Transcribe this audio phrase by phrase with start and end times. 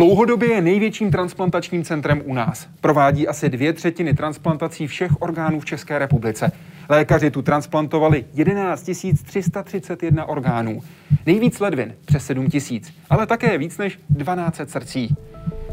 [0.00, 2.68] Dlouhodobě je největším transplantačním centrem u nás.
[2.80, 6.52] Provádí asi dvě třetiny transplantací všech orgánů v České republice.
[6.88, 8.90] Lékaři tu transplantovali 11
[9.24, 10.82] 331 orgánů.
[11.26, 15.16] Nejvíc ledvin přes 7 000, ale také víc než 12 srdcí.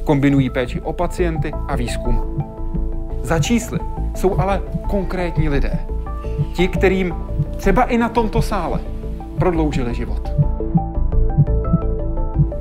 [0.04, 2.44] Kombinují péči o pacienty a výzkum.
[3.24, 3.80] Za čísly
[4.16, 5.80] jsou ale konkrétní lidé.
[6.54, 7.16] Ti, kterým
[7.58, 8.80] třeba i na tomto sále
[9.40, 10.32] prodloužili život.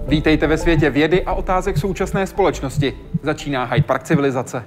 [0.09, 2.97] Vítejte ve světě vědy a otázek současné společnosti.
[3.23, 4.65] Začíná Hyde Park civilizace.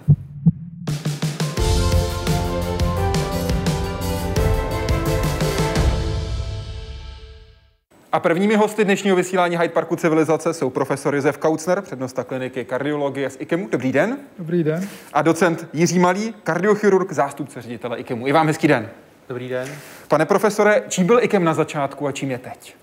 [8.11, 13.29] A prvními hosty dnešního vysílání Hyde Parku civilizace jsou profesor Josef Kaucner, přednosta kliniky kardiologie
[13.29, 13.67] z IKEMu.
[13.71, 14.17] Dobrý den.
[14.37, 14.89] Dobrý den.
[15.13, 18.27] A docent Jiří Malý, kardiochirurg, zástupce ředitele IKEMu.
[18.27, 18.89] I vám hezký den.
[19.29, 19.67] Dobrý den.
[20.07, 22.75] Pane profesore, čím byl IKEM na začátku a čím je teď?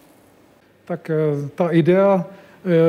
[0.84, 2.24] Tak eh, ta idea,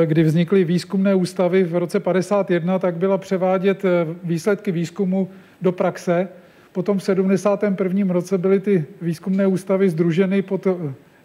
[0.04, 5.30] kdy vznikly výzkumné ústavy v roce 51, tak byla převádět eh, výsledky výzkumu
[5.62, 6.28] do praxe.
[6.72, 8.12] Potom v 71.
[8.12, 10.66] roce byly ty výzkumné ústavy združeny pod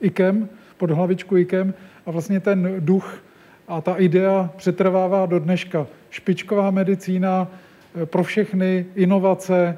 [0.02, 1.74] IKEM, pod hlavičku IKEM
[2.06, 3.24] a vlastně ten duch
[3.68, 5.88] a ta idea přetrvává do dneška.
[6.10, 7.52] Špičková medicína
[8.06, 9.78] pro všechny, inovace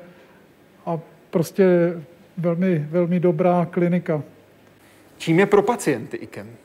[0.85, 1.93] a prostě
[2.37, 4.23] velmi, velmi dobrá klinika.
[5.17, 6.64] Čím je pro pacienty IKEM?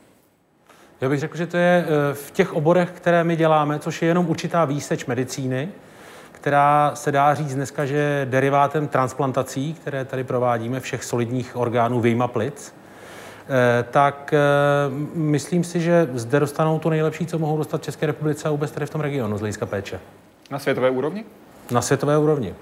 [1.01, 4.07] Já bych řekl, že to je eh, v těch oborech, které my děláme, což je
[4.07, 5.69] jenom určitá výseč medicíny,
[6.31, 11.99] která se dá říct dneska, že je derivátem transplantací, které tady provádíme, všech solidních orgánů
[12.01, 12.75] vyjma plic,
[13.49, 14.39] eh, tak eh,
[15.13, 18.71] myslím si, že zde dostanou to nejlepší, co mohou dostat v České republice a vůbec
[18.71, 19.99] tady v tom regionu z hlediska péče.
[20.51, 21.25] Na světové úrovni?
[21.71, 22.55] Na světové úrovni.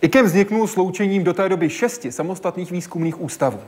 [0.00, 3.60] IKEM vzniknul sloučením do té doby šesti samostatných výzkumných ústavů.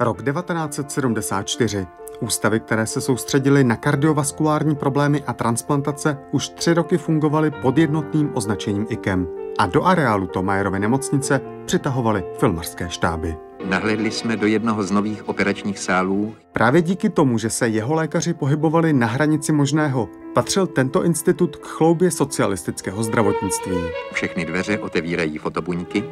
[0.00, 1.86] Rok 1974.
[2.20, 8.30] Ústavy, které se soustředily na kardiovaskulární problémy a transplantace, už tři roky fungovaly pod jednotným
[8.34, 9.28] označením IKEM
[9.58, 13.36] a do areálu Tomajerovy nemocnice přitahovaly filmarské štáby.
[13.64, 16.34] Nahlédli jsme do jednoho z nových operačních sálů.
[16.52, 21.66] Právě díky tomu, že se jeho lékaři pohybovali na hranici možného, patřil tento institut k
[21.66, 23.76] chloubě socialistického zdravotnictví.
[24.12, 26.04] Všechny dveře otevírají fotobuňky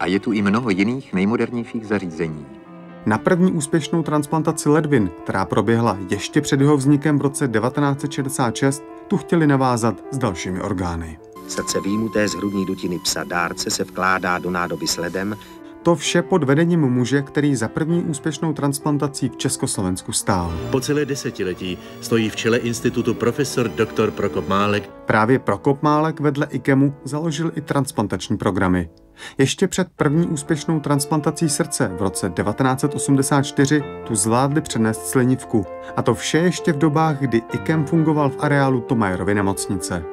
[0.00, 2.61] a je tu i mnoho jiných nejmodernějších zařízení.
[3.06, 9.16] Na první úspěšnou transplantaci ledvin, která proběhla ještě před jeho vznikem v roce 1966, tu
[9.16, 11.18] chtěli navázat s dalšími orgány.
[11.48, 15.36] Srdce výjimuté z hrudní dutiny psa dárce se vkládá do nádoby s ledem
[15.82, 20.52] to vše pod vedením muže, který za první úspěšnou transplantací v Československu stál.
[20.70, 24.10] Po celé desetiletí stojí v čele institutu profesor dr.
[24.10, 24.90] Prokop Málek.
[25.06, 28.88] Právě Prokop Málek vedle IKEMu založil i transplantační programy.
[29.38, 35.66] Ještě před první úspěšnou transplantací srdce v roce 1984 tu zvládli přenést slinivku.
[35.96, 40.04] A to vše ještě v dobách, kdy IKEM fungoval v areálu Tomajerovy nemocnice.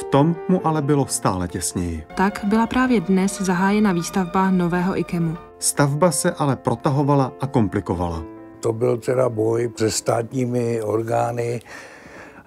[0.00, 2.04] V tom mu ale bylo stále těsněji.
[2.16, 5.36] Tak byla právě dnes zahájena výstavba nového IKEMu.
[5.58, 8.22] Stavba se ale protahovala a komplikovala.
[8.60, 11.60] To byl teda boj se státními orgány,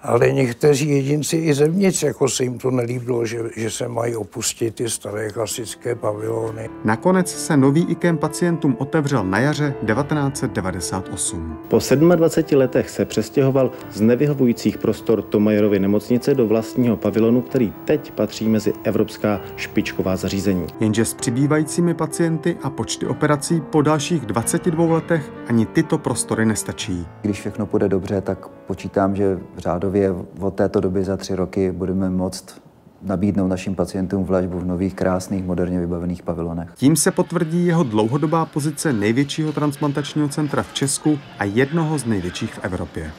[0.02, 4.74] ale někteří jedinci i zevnitř, jako se jim to nelíbilo, že, že se mají opustit
[4.74, 6.68] ty staré klasické pavilony.
[6.84, 11.58] Nakonec se nový IKEM pacientům otevřel na jaře 1998.
[11.68, 11.78] Po
[12.16, 18.48] 27 letech se přestěhoval z nevyhovujících prostor Tomajerovy nemocnice do vlastního pavilonu, který teď patří
[18.48, 20.66] mezi evropská špičková zařízení.
[20.80, 27.06] Jenže s přibývajícími pacienty a počty operací po dalších 22 letech ani tyto prostory nestačí.
[27.22, 31.72] Když všechno půjde dobře, tak počítám, že řádu řádově od této doby za tři roky
[31.72, 32.60] budeme moct
[33.02, 36.68] nabídnout našim pacientům v léčbu v nových, krásných, moderně vybavených pavilonech.
[36.74, 42.54] Tím se potvrdí jeho dlouhodobá pozice největšího transplantačního centra v Česku a jednoho z největších
[42.54, 43.12] v Evropě.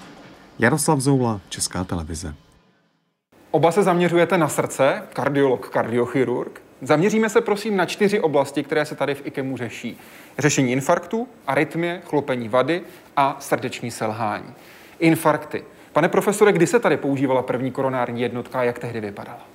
[0.60, 2.34] Jaroslav Zoula, Česká televize.
[3.52, 6.62] Oba se zaměřujete na srdce, kardiolog, kardiochirurg.
[6.82, 9.98] Zaměříme se prosím na čtyři oblasti, které se tady v IKEMu řeší.
[10.40, 12.82] Řešení infarktu, arytmie, chlopení vady
[13.18, 14.54] a srdeční selhání.
[15.00, 15.64] Infarkty.
[15.94, 19.46] Pane profesore, kdy se tady používala první koronární jednotka a jak tehdy vypadala?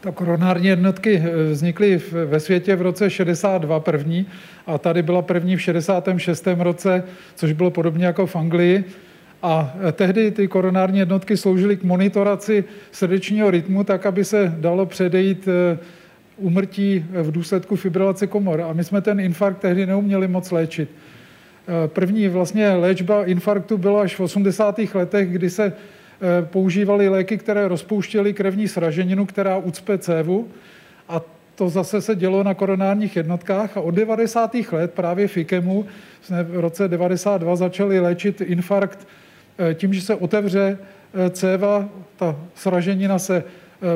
[0.00, 4.26] Ta koronární jednotky eh, vznikly ve světě v roce 62 první
[4.66, 6.48] a tady byla první v 66.
[6.58, 7.04] roce,
[7.34, 8.84] což bylo podobně jako v Anglii.
[9.42, 14.86] A eh, tehdy ty koronární jednotky sloužily k monitoraci srdečního rytmu, tak aby se dalo
[14.86, 15.48] předejít
[16.36, 18.60] umrtí eh, v důsledku fibrilace komor.
[18.60, 20.90] A my jsme ten infarkt tehdy neuměli moc léčit.
[21.68, 24.94] Eh, první vlastně léčba infarktu byla až v 80.
[24.94, 25.72] letech, kdy se eh,
[26.42, 30.48] používaly léky, které rozpouštěly krevní sraženinu, která ucpe cévu.
[31.08, 31.20] A
[31.54, 34.54] to zase se dělo na koronárních jednotkách a od 90.
[34.72, 35.86] let právě v IKEMu
[36.22, 39.08] jsme v roce 92 začali léčit infarkt
[39.74, 40.78] tím, že se otevře
[41.30, 43.44] céva, ta sraženina se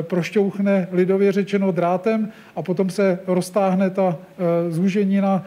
[0.01, 4.17] prošťouchne lidově řečeno drátem a potom se roztáhne ta
[4.69, 5.45] zúženina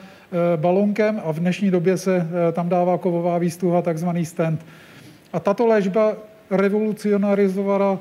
[0.56, 4.66] balonkem a v dnešní době se tam dává kovová výstuha, takzvaný stent.
[5.32, 6.12] A tato léčba
[6.50, 7.98] revolucionarizovala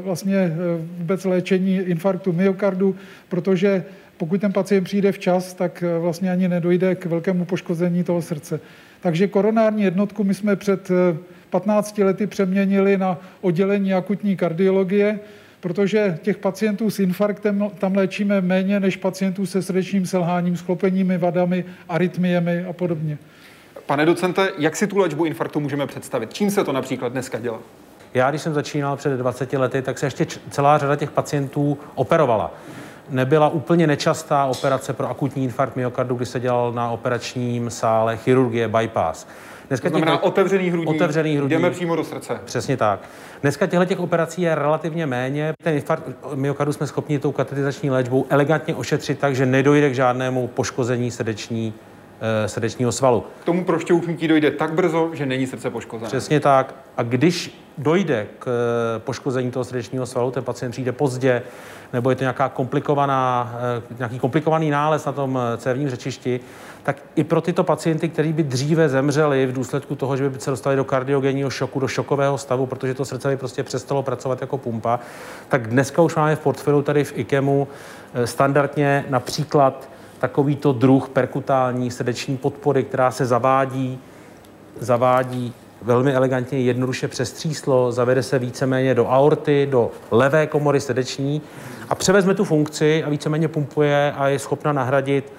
[0.00, 0.52] vlastně
[0.98, 2.96] vůbec léčení infarktu myokardu,
[3.28, 3.84] protože
[4.16, 8.60] pokud ten pacient přijde včas, tak vlastně ani nedojde k velkému poškození toho srdce.
[9.00, 10.88] Takže koronární jednotku my jsme před
[11.50, 15.18] 15 lety přeměnili na oddělení akutní kardiologie,
[15.60, 21.64] protože těch pacientů s infarktem tam léčíme méně než pacientů se srdečním selháním, sklopeními vadami,
[21.88, 23.18] arytmiemi a podobně.
[23.86, 26.32] Pane docente, jak si tu léčbu infarktu můžeme představit?
[26.32, 27.58] Čím se to například dneska dělá?
[28.14, 32.54] Já, když jsem začínal před 20 lety, tak se ještě celá řada těch pacientů operovala.
[33.10, 38.68] Nebyla úplně nečastá operace pro akutní infarkt myokardu, kdy se dělal na operačním sále chirurgie
[38.68, 39.26] bypass.
[39.68, 42.40] Dneska to znamená těch, otevřený hrudní, otevřený hrudní, jdeme přímo do srdce.
[42.44, 43.00] Přesně tak.
[43.42, 45.52] Dneska těchto těch operací je relativně méně.
[45.62, 46.04] Ten infarkt
[46.34, 51.74] myokardu jsme schopni tou katetizační léčbou elegantně ošetřit tak, že nedojde k žádnému poškození srdeční
[52.22, 53.24] Eh, srdečního svalu.
[53.42, 56.08] K tomu prošťouchnutí dojde tak brzo, že není srdce poškozené.
[56.08, 56.74] Přesně tak.
[56.96, 61.42] A když dojde k eh, poškození toho srdečního svalu, ten pacient přijde pozdě,
[61.92, 63.54] nebo je to nějaká komplikovaná,
[63.90, 66.40] eh, nějaký komplikovaný nález na tom cévním řečišti,
[66.90, 70.50] tak i pro tyto pacienty, kteří by dříve zemřeli v důsledku toho, že by se
[70.50, 74.58] dostali do kardiogenního šoku, do šokového stavu, protože to srdce by prostě přestalo pracovat jako
[74.58, 75.00] pumpa,
[75.48, 77.68] tak dneska už máme v portfoliu tady v IKEMu
[78.24, 79.88] standardně například
[80.18, 83.98] takovýto druh perkutální srdeční podpory, která se zavádí,
[84.80, 85.52] zavádí
[85.82, 91.42] velmi elegantně, jednoduše přes tříslo, zavede se víceméně do aorty, do levé komory srdeční
[91.88, 95.32] a převezme tu funkci a víceméně pumpuje a je schopna nahradit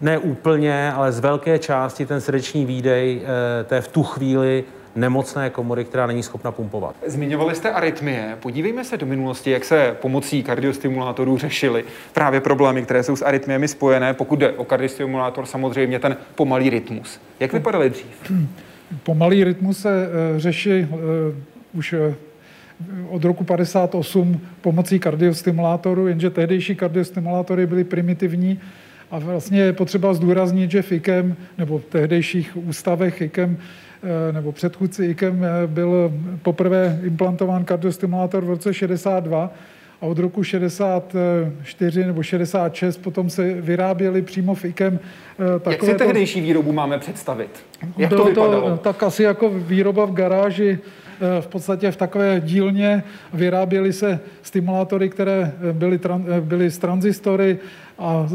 [0.00, 4.64] ne úplně, ale z velké části ten srdeční výdej eh, té v tu chvíli
[4.96, 6.96] nemocné komory, která není schopna pumpovat.
[7.06, 8.36] Zmiňovali jste arytmie.
[8.40, 13.68] Podívejme se do minulosti, jak se pomocí kardiostimulátorů řešily právě problémy, které jsou s arytmiemi
[13.68, 14.14] spojené.
[14.14, 17.20] Pokud jde o kardiostimulátor, samozřejmě ten pomalý rytmus.
[17.40, 18.32] Jak vypadaly dřív?
[19.02, 20.98] Pomalý rytmus se uh, řeší uh,
[21.72, 21.94] už
[23.08, 28.60] od roku 58 pomocí kardiostimulátoru, jenže tehdejší kardiostimulátory byly primitivní
[29.10, 33.58] a vlastně je potřeba zdůraznit, že v IKEM nebo v tehdejších ústavech IKEM
[34.02, 36.12] Eh, nebo předchůdci IKEM eh, byl
[36.42, 39.50] poprvé implantován kardiostimulátor v roce 62
[40.00, 44.98] a od roku 64 nebo 66 potom se vyráběli přímo v IKEM
[45.36, 45.72] takové...
[45.72, 47.50] Jak si tehdejší výrobu máme představit?
[47.96, 48.76] Jak to, to vypadalo?
[48.76, 50.78] Tak asi jako výroba v garáži
[51.40, 53.02] v podstatě v takové dílně
[53.32, 56.00] vyráběly se stimulátory, které byly,
[56.40, 57.58] byly z transistory
[57.98, 58.28] a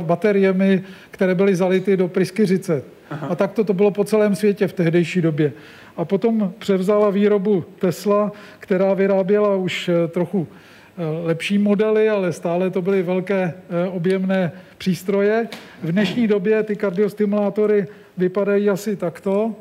[0.00, 2.82] bateriemi, které byly zality do pryskyřice.
[3.10, 3.26] Aha.
[3.26, 5.52] A tak to, to bylo po celém světě v tehdejší době.
[5.96, 12.70] A potom převzala výrobu Tesla, která vyráběla už eh, trochu eh, lepší modely, ale stále
[12.70, 15.48] to byly velké eh, objemné přístroje.
[15.82, 19.54] V dnešní době ty kardiostimulátory vypadají asi takto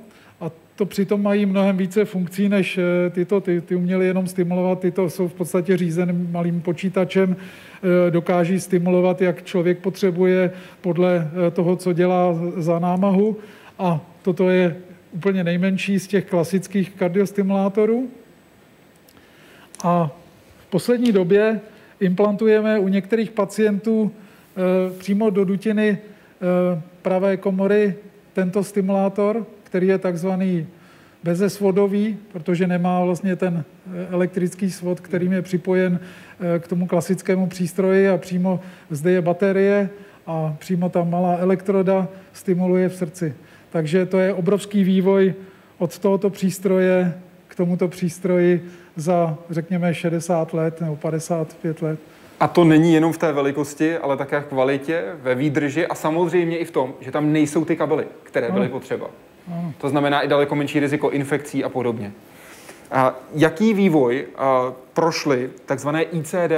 [0.76, 2.80] to přitom mají mnohem více funkcí, než
[3.12, 3.42] tyto.
[3.42, 7.36] Ty, ty uměly jenom stimulovat, tyto jsou v podstatě řízeným malým počítačem,
[7.84, 10.52] Eh, dokáží stimulovat, jak člověk potřebuje
[10.82, 13.38] podle eh, toho, co dělá za námahu.
[13.80, 14.76] A toto je
[15.12, 18.10] úplně nejmenší z těch klasických kardiostimulátorů.
[19.84, 20.12] A
[20.68, 21.60] v poslední době
[22.00, 25.98] implantujeme u některých pacientů eh, přímo do dutiny
[27.02, 27.96] pravé komory
[28.34, 30.68] tento stimulátor, který je takzvaný
[31.24, 33.64] bezesvodový, protože nemá vlastně ten
[34.10, 36.00] elektrický svod, kterým je připojen
[36.42, 38.60] Eh, k tomu klasickému přístroji a přímo
[38.90, 39.90] zde je baterie
[40.28, 43.34] a přímo ta malá elektroda stimuluje v srdci.
[43.70, 45.34] Takže to je obrovský vývoj
[45.78, 47.14] od tohoto přístroje
[47.48, 52.00] k tomuto přístroji za, řekněme, 60 let nebo 55 let.
[52.40, 56.58] A to není jenom v té velikosti, ale také v kvalitě, ve výdrži a samozřejmě
[56.58, 59.08] i v tom, že tam nejsou ty kabely, které byly potřeba.
[59.78, 62.12] To znamená i daleko menší riziko infekcí a podobně.
[62.92, 64.28] A jaký vývoj
[64.94, 66.52] prošly takzvané ICD,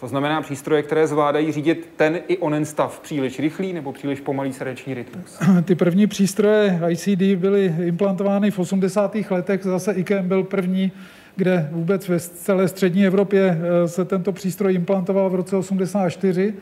[0.00, 4.52] to znamená přístroje, které zvládají řídit ten i onen stav příliš rychlý nebo příliš pomalý
[4.52, 5.38] srdeční rytmus?
[5.64, 9.16] Ty první přístroje ICD byly implantovány v 80.
[9.30, 10.92] letech, zase IKEM byl první,
[11.36, 16.54] kde vůbec ve celé střední Evropě e, se tento přístroj implantoval v roce 84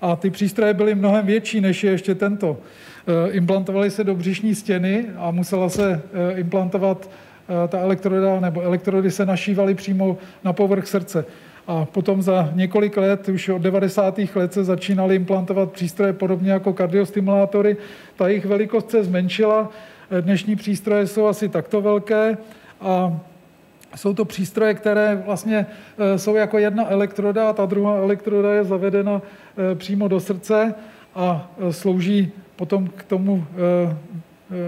[0.00, 2.56] a ty přístroje byly mnohem větší, než je ještě tento.
[3.06, 7.08] E, implantovaly se do břišní stěny a musela se e, implantovat
[7.48, 11.24] Eh, ta elektroda nebo elektrody se našívaly přímo na povrch srdce.
[11.66, 14.18] A potom za několik let, už od 90.
[14.34, 17.76] let se začínaly implantovat přístroje podobně jako kardiostimulátory.
[18.16, 19.70] Ta jejich velikost se zmenšila
[20.20, 22.36] Dnešní přístroje jsou asi takto velké
[22.80, 23.20] a
[23.96, 25.66] jsou to přístroje, které vlastně
[26.16, 29.22] jsou jako jedna elektroda a ta druhá elektroda je zavedena
[29.74, 30.74] přímo do srdce
[31.14, 33.46] a slouží potom k tomu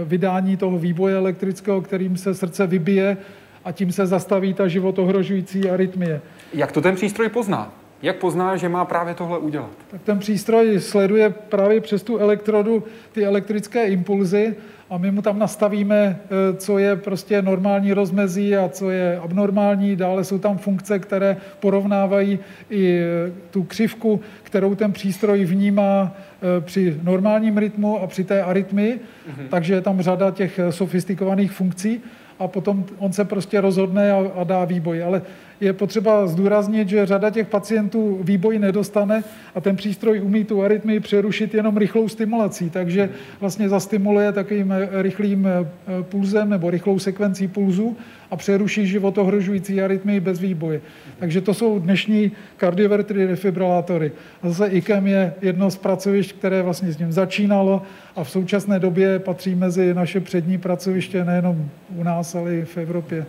[0.04, 3.16] vydání toho výboje elektrického, kterým se srdce vybije
[3.64, 6.20] a tím se zastaví ta životohrožující arytmie.
[6.54, 7.72] Jak to ten přístroj pozná?
[8.02, 9.70] Jak pozná, že má právě tohle udělat?
[9.90, 14.54] Tak ten přístroj sleduje právě přes tu elektrodu ty elektrické impulzy
[14.90, 19.96] a my mu tam nastavíme, eh, co je prostě normální rozmezí a co je abnormální.
[19.96, 22.38] Dále jsou tam funkce, které porovnávají
[22.70, 28.42] i eh, tu křivku, kterou ten přístroj vnímá eh, při normálním rytmu a při té
[28.42, 28.94] arytmii.
[28.94, 29.48] Mm-hmm.
[29.48, 32.00] Takže je tam řada těch sofistikovaných funkcí
[32.38, 35.04] a potom on se prostě rozhodne a, a dá výboj.
[35.04, 35.22] Ale
[35.60, 41.00] je potřeba zdůraznit, že řada těch pacientů výboj nedostane a ten přístroj umí tu arytmii
[41.00, 43.10] přerušit jenom rychlou stimulací, takže
[43.40, 45.66] vlastně zastimuluje takovým eh, rychlým eh,
[46.02, 47.96] pulzem nebo rychlou sekvencí pulzu
[48.30, 50.80] a přeruší životohrožující arytmii bez výboje.
[51.18, 54.12] Takže to jsou dnešní kardiovertery defibrilátory.
[54.42, 57.82] A zase IKEM je jedno z pracovišť, které vlastně s ním začínalo
[58.16, 62.76] a v současné době patří mezi naše přední pracoviště nejenom u nás, ale i v
[62.76, 63.26] Evropě.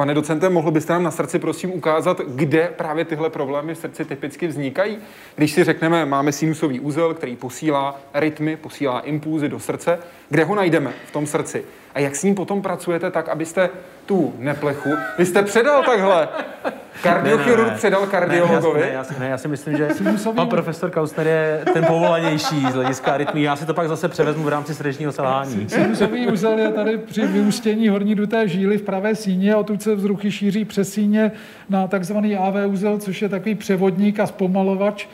[0.00, 4.04] Pane docente, mohl byste nám na srdci prosím ukázat, kde právě tyhle problémy v srdci
[4.04, 4.98] typicky vznikají?
[5.36, 10.54] Když si řekneme, máme sinusový úzel, který posílá rytmy, posílá impulzy do srdce, kde ho
[10.54, 11.64] najdeme v tom srdci?
[11.94, 13.70] A jak s ním potom pracujete tak, abyste
[14.10, 16.28] tu neplechu, vy jste předal takhle,
[17.02, 18.80] kardiochirurg ne, ne, předal kardiologovi?
[18.80, 19.88] Ne, já, si, ne, já si myslím, že
[20.34, 23.42] pan profesor Kaustner je ten povolanější z hlediska rytmí.
[23.42, 25.68] Já si to pak zase převezmu v rámci srdečního selhání.
[25.68, 30.30] Sinusový úzel je tady při vyústění horní duté žíly v pravé síně, odtud se vzruchy
[30.30, 31.32] šíří přes síně
[31.68, 35.06] na takzvaný AV úzel, což je takový převodník a zpomalovač,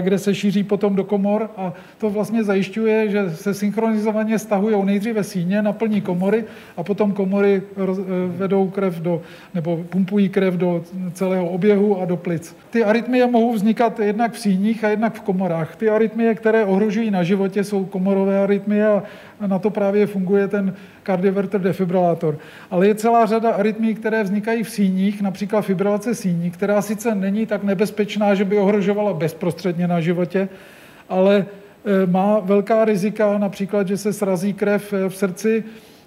[0.00, 5.24] kde se šíří potom do komor a to vlastně zajišťuje, že se synchronizovaně stahují nejdříve
[5.24, 6.44] síně, naplní komory
[6.76, 7.82] a potom komory eh,
[8.26, 9.22] vedou krev do,
[9.54, 12.56] nebo pumpují krev do celého oběhu a do plic.
[12.70, 15.76] Ty arytmie mohou vznikat jednak v síních a jednak v komorách.
[15.76, 19.02] Ty arytmie, které ohrožují na životě, jsou komorové arytmie a
[19.46, 22.38] na to právě funguje ten kardioverter defibrilátor.
[22.70, 27.46] Ale je celá řada arytmí, které vznikají v síních, například fibrilace síní, která sice není
[27.46, 30.48] tak nebezpečná, že by ohrožovala bezprostředně na životě,
[31.08, 31.46] ale
[31.84, 35.64] e, má velká rizika, například, že se srazí krev e, v srdci,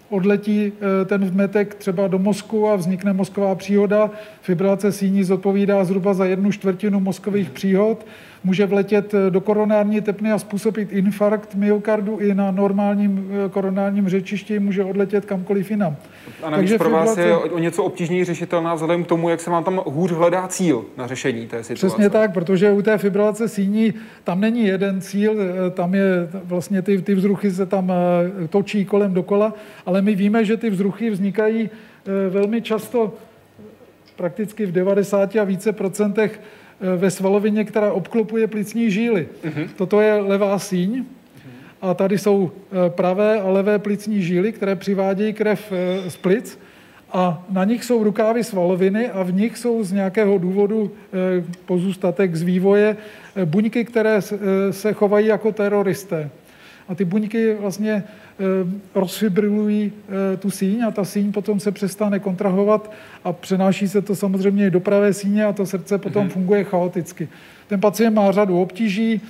[0.10, 0.72] odletí
[1.02, 4.10] e, ten vmetek třeba do mozku a vznikne mozková příhoda.
[4.42, 8.06] Fibrilace síní zodpovídá zhruba za jednu čtvrtinu mozkových příhod
[8.46, 14.10] může vletět eh, do koronární tepny a způsobit infarkt myokardu i na normálním eh, koronárním
[14.10, 15.96] řečišti může odletět kamkoliv jinam.
[16.44, 19.50] A navíc Takže pro vás je o něco obtížněji řešitelná vzhledem k tomu, jak se
[19.50, 21.88] vám tam hůř hledá cíl na řešení té situace.
[21.88, 26.82] Přesně tak, protože u té fibrilace síní tam není jeden cíl, eh, tam je vlastně
[26.82, 27.92] ty, ty vzruchy se tam
[28.50, 29.54] točí kolem dokola,
[29.86, 31.70] ale my víme, že ty vzruchy vznikají
[32.30, 33.14] velmi často
[34.16, 36.42] prakticky v 90 a více procentech
[36.98, 39.28] ve svalovině, která obklopuje plicní žíly.
[39.44, 39.70] Uh-huh.
[39.76, 41.06] Toto je levá síň
[41.82, 46.60] a tady jsou eh, pravé a levé plicní žíly, které přivádějí krev eh, z plic
[47.12, 50.92] a na nich jsou rukávy svaloviny a v nich jsou z nějakého důvodu
[51.66, 52.98] pozůstatek z vývoje
[53.46, 54.20] buňky, které
[54.72, 56.30] se chovají jako teroristé.
[56.88, 58.25] A ty buňky vlastně Eh,
[58.96, 59.92] rozfibrilují
[60.34, 62.92] eh, tu síň a ta síň potom se přestane kontrahovat
[63.24, 66.32] a přenáší se to samozřejmě do pravé síně a to srdce potom mm-hmm.
[66.32, 67.30] funguje chaoticky.
[67.68, 69.22] Ten pacient má řadu obtíží,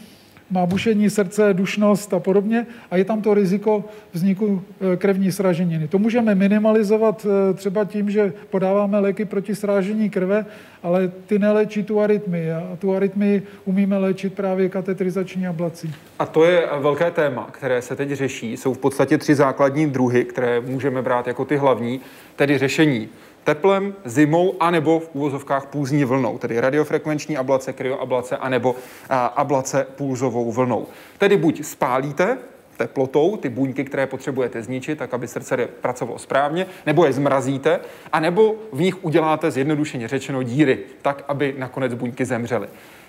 [0.51, 3.83] má bušení srdce, dušnost a podobně a je tam to riziko
[4.13, 4.61] vzniku
[4.93, 5.87] eh, krevní sraženiny.
[5.87, 10.45] To můžeme minimalizovat třeba tím, že podáváme léky proti srážení krve,
[10.83, 15.93] ale ty neléčí tu arytmii a tu arytmii umíme léčit právě katetrizační ablací.
[16.19, 18.57] A to je velké téma, které se teď řeší.
[18.57, 22.01] Jsou v podstatě tři základní druhy, které můžeme brát jako ty hlavní,
[22.35, 23.09] tedy řešení
[23.45, 28.75] teplem, zimou, anebo v úvozovkách půzní vlnou, tedy radiofrekvenční ablace, kryoablace, anebo
[29.35, 30.87] ablace pulzovou vlnou.
[31.17, 32.37] Tedy buď spálíte
[32.77, 37.79] teplotou ty buňky, které potřebujete zničit, tak aby srdce pracovalo správně, nebo je zmrazíte,
[38.11, 42.67] anebo v nich uděláte zjednodušeně řečeno díry, tak, aby nakonec buňky zemřely.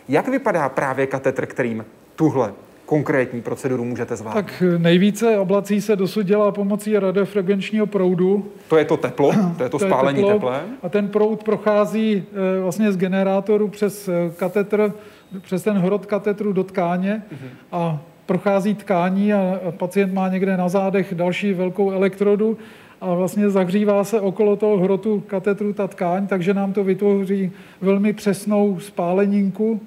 [0.08, 2.52] Jak vypadá právě katetr, kterým tuhle
[2.86, 4.42] konkrétní proceduru můžete zvládnout?
[4.42, 8.46] Tak nejvíce ablací se dosud dělá pomocí radiofrekvenčního proudu.
[8.68, 10.76] To je to teplo, to je to, to spálení je teplo, teplem.
[10.82, 12.24] A ten proud prochází
[12.56, 14.92] e, vlastně z generátoru přes e, katetr,
[15.40, 17.48] přes ten hrot katetru do tkáně uh-huh.
[17.72, 22.58] a prochází tkání a pacient má někde na zádech další velkou elektrodu
[23.00, 28.12] a vlastně zahřívá se okolo toho hrotu katetru ta tkáň, takže nám to vytvoří velmi
[28.12, 29.80] přesnou spáleninku,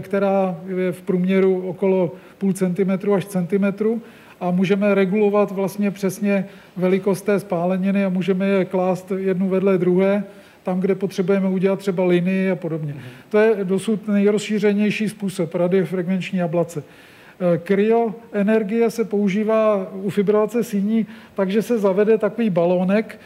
[0.00, 4.02] která je v průměru okolo půl centimetru až centimetru
[4.40, 10.24] a můžeme regulovat vlastně přesně velikost té spáleniny a můžeme je klást jednu vedle druhé
[10.62, 12.92] tam, kde potřebujeme udělat třeba linii a podobně.
[12.92, 13.28] Mm-hmm.
[13.28, 16.82] To je dosud nejrozšířenější způsob radiofrekvenční ablace.
[16.82, 23.18] Eh, kryoenergie se používá u fibrilace síní, takže se zavede takový balónek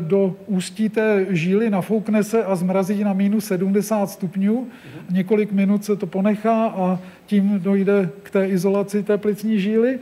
[0.00, 4.64] do ústí té žíly, nafoukne se a zmrazí na minus 70 stupňů.
[4.64, 5.14] Mm-hmm.
[5.14, 9.98] Několik minut se to ponechá a tím dojde k té izolaci té plicní žíly.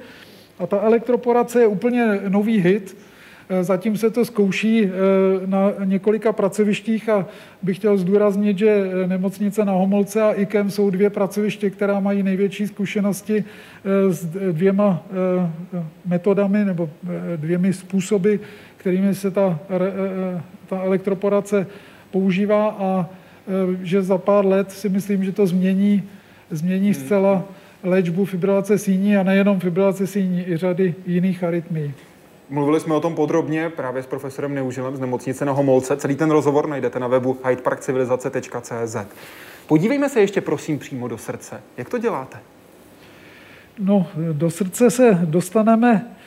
[0.59, 2.97] A ta elektroporace je úplně nový hit.
[3.51, 4.91] Eh, zatím se to zkouší eh,
[5.47, 7.27] na několika pracovištích a
[7.63, 12.23] bych chtěl zdůraznit, že eh, nemocnice na Homolce a IKEM jsou dvě pracoviště, která mají
[12.23, 13.45] největší zkušenosti
[14.09, 15.03] s dvěma
[16.07, 16.91] metodami nebo
[17.37, 18.35] dvěmi způsoby,
[18.79, 19.59] kterými se ta,
[20.69, 21.67] ta elektroporace
[22.11, 23.07] používá a
[23.83, 26.03] že za pár let si myslím, že to změní,
[26.51, 27.45] změní zcela
[27.83, 31.95] léčbu fibrilace síní a nejenom fibrilace síní, i řady jiných arytmí.
[32.51, 35.97] Mluvili jsme o tom podrobně právě s profesorem Neužilem z nemocnice na Homolce.
[35.97, 38.97] Celý ten rozhovor najdete na webu hydeparkcivilizace.cz.
[39.67, 41.61] Podívejme se ještě prosím přímo do srdce.
[41.77, 42.39] Jak to děláte?
[43.79, 46.18] No, do srdce se dostaneme e,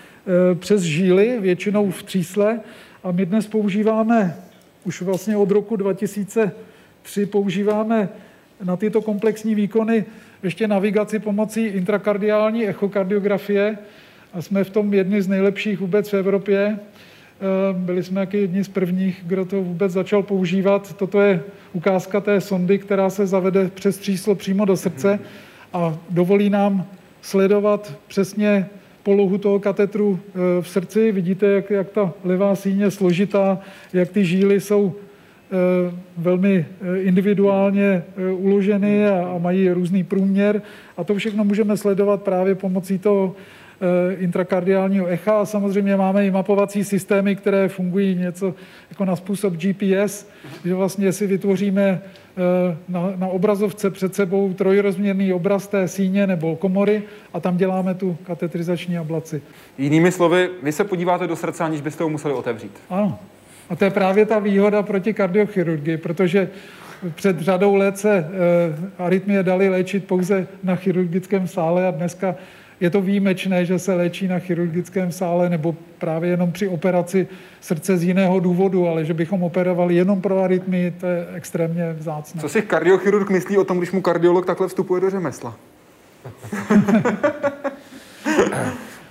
[0.59, 2.59] přes žíly, většinou v třísle.
[3.03, 4.35] A my dnes používáme,
[4.83, 8.09] už vlastně od roku 2003 používáme
[8.63, 10.05] na tyto komplexní výkony
[10.43, 13.77] ještě navigaci pomocí intrakardiální echokardiografie,
[14.33, 16.79] a jsme v tom jedni z nejlepších vůbec v Evropě.
[16.79, 20.95] Eh, byli jsme jaký jedni z prvních, kdo to vůbec začal používat.
[20.97, 25.19] Toto je ukázka té sondy, která se zavede přes tříslo přímo do srdce
[25.73, 26.85] a dovolí nám
[27.21, 28.69] sledovat přesně
[29.03, 31.11] polohu toho katetru eh, v srdci.
[31.11, 33.59] Vidíte, jak, jak ta levá síně je složitá,
[33.93, 35.55] jak ty žíly jsou eh,
[36.17, 36.65] velmi
[36.97, 38.03] individuálně
[38.37, 40.61] uloženy a mají různý průměr.
[40.97, 43.60] A to všechno můžeme sledovat právě pomocí toho Eh,
[44.17, 48.53] intrakardiálního echa a samozřejmě máme i mapovací systémy, které fungují něco
[48.89, 50.27] jako na způsob GPS,
[50.65, 56.55] že vlastně si vytvoříme eh, na, na obrazovce před sebou trojrozměrný obraz té síně nebo
[56.55, 59.41] komory a tam děláme tu katetrizační ablaci.
[59.77, 62.71] Jinými slovy, vy se podíváte do srdce, aniž byste ho museli otevřít.
[62.89, 63.19] Ano.
[63.69, 66.49] A to je právě ta výhoda proti kardiochirurgii, protože
[67.15, 68.25] před řadou let se e,
[68.97, 72.35] arytmie dali léčit pouze na chirurgickém sále a dneska
[72.81, 77.27] je to výjimečné, že se léčí na chirurgickém sále nebo právě jenom při operaci
[77.61, 82.41] srdce z jiného důvodu, ale že bychom operovali jenom pro arytmii, to je extrémně vzácné.
[82.41, 85.55] Co si kardiochirurg myslí o tom, když mu kardiolog takhle vstupuje do řemesla?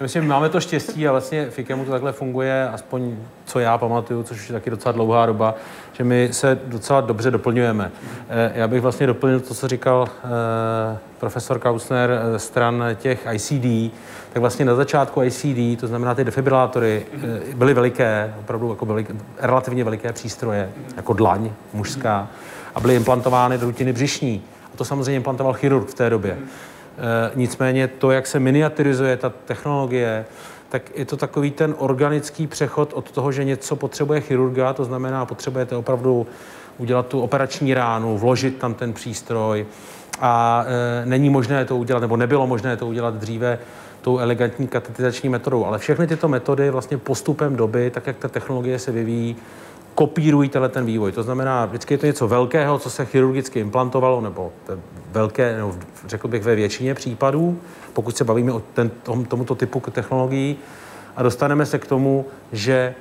[0.03, 4.23] Myslím, máme to štěstí a vlastně v IKEMu to takhle funguje, aspoň co já pamatuju,
[4.23, 5.55] což je taky docela dlouhá doba,
[5.93, 7.93] že my se docela dobře doplňujeme.
[8.29, 13.95] Eh, já bych vlastně doplnil to, co říkal eh, profesor Kausner eh, stran těch ICD,
[14.33, 17.07] tak vlastně na začátku ICD, to znamená ty defibrilátory,
[17.55, 22.29] byly veliké, opravdu jako veliké, relativně veliké přístroje, jako dlaň mužská,
[22.75, 24.43] a byly implantovány do rutiny břišní.
[24.75, 26.39] A to samozřejmě implantoval chirurg v té době.
[27.35, 30.25] Nicméně to, jak se miniaturizuje ta technologie,
[30.69, 35.27] tak je to takový ten organický přechod od toho, že něco potřebuje chirurga, to znamená,
[35.27, 36.27] potřebujete opravdu
[36.79, 39.67] udělat tu operační ránu, vložit tam ten přístroj
[40.21, 43.59] a e, není možné to udělat, nebo nebylo možné to udělat dříve
[44.03, 45.65] tou elegantní katetizační metodou.
[45.65, 49.37] Ale všechny tyto metody vlastně postupem doby, tak jak ta technologie se vyvíjí,
[49.95, 51.13] kopírují tenhle ten vývoj.
[51.13, 54.53] To znamená, vždycky je to něco velkého, co se chirurgicky implantovalo, nebo
[55.13, 55.75] velké, nebo
[56.07, 57.59] řekl bych ve většině případů,
[57.93, 60.57] pokud se bavíme o ten, tom, tomuto typu technologií,
[61.17, 62.95] a dostaneme se k tomu, že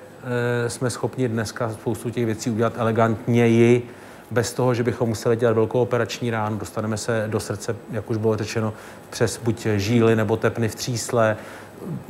[0.63, 3.89] e, jsme schopni dneska spoustu těch věcí udělat elegantněji,
[4.31, 6.57] bez toho, že bychom museli dělat velkou operační ránu.
[6.57, 8.73] Dostaneme se do srdce, jak už bylo řečeno,
[9.09, 11.37] přes buď žíly nebo tepny v třísle,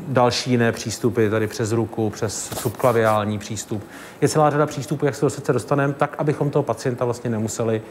[0.08, 3.84] další jiné přístupy, tady přes ruku, přes subklaviální přístup.
[4.22, 7.82] Je celá řada přístupů, jak se do srdce dostaneme, tak, abychom toho pacienta vlastně nemuseli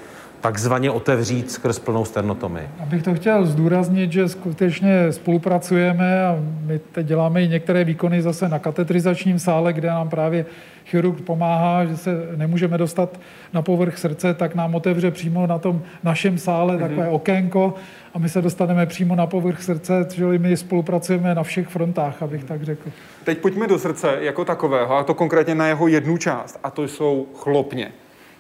[0.40, 2.68] takzvaně otevřít skrz plnou sternotomii.
[2.80, 8.48] Abych to chtěl zdůraznit, že skutečně spolupracujeme a my teď děláme i některé výkony zase
[8.48, 10.46] na katetrizačním sále, kde nám právě
[10.90, 13.20] chirurg pomáhá, že se nemůžeme dostat
[13.52, 16.80] na povrch srdce, tak nám otevře přímo na tom našem sále mm-hmm.
[16.80, 17.74] takové okénko
[18.14, 22.44] a my se dostaneme přímo na povrch srdce, čili my spolupracujeme na všech frontách, abych
[22.44, 22.90] tak řekl.
[23.24, 26.84] Teď pojďme do srdce jako takového, a to konkrétně na jeho jednu část, a to
[26.84, 27.92] jsou chlopně.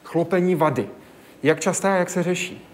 [0.04, 0.86] Chlopení vady.
[1.42, 2.64] Jak časté a jak se řeší?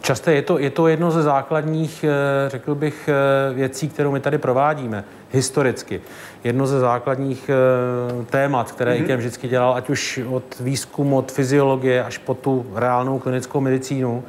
[0.00, 4.20] Časté je to, je to jedno ze základních, eh, řekl bych, eh, věcí, kterou my
[4.20, 6.00] tady provádíme historicky.
[6.46, 9.04] Jedno ze základních eh, témat, které mm-hmm.
[9.04, 14.24] IKEM vždycky dělal, ať už od výzkumu, od fyziologie až po tu reálnou klinickou medicínu.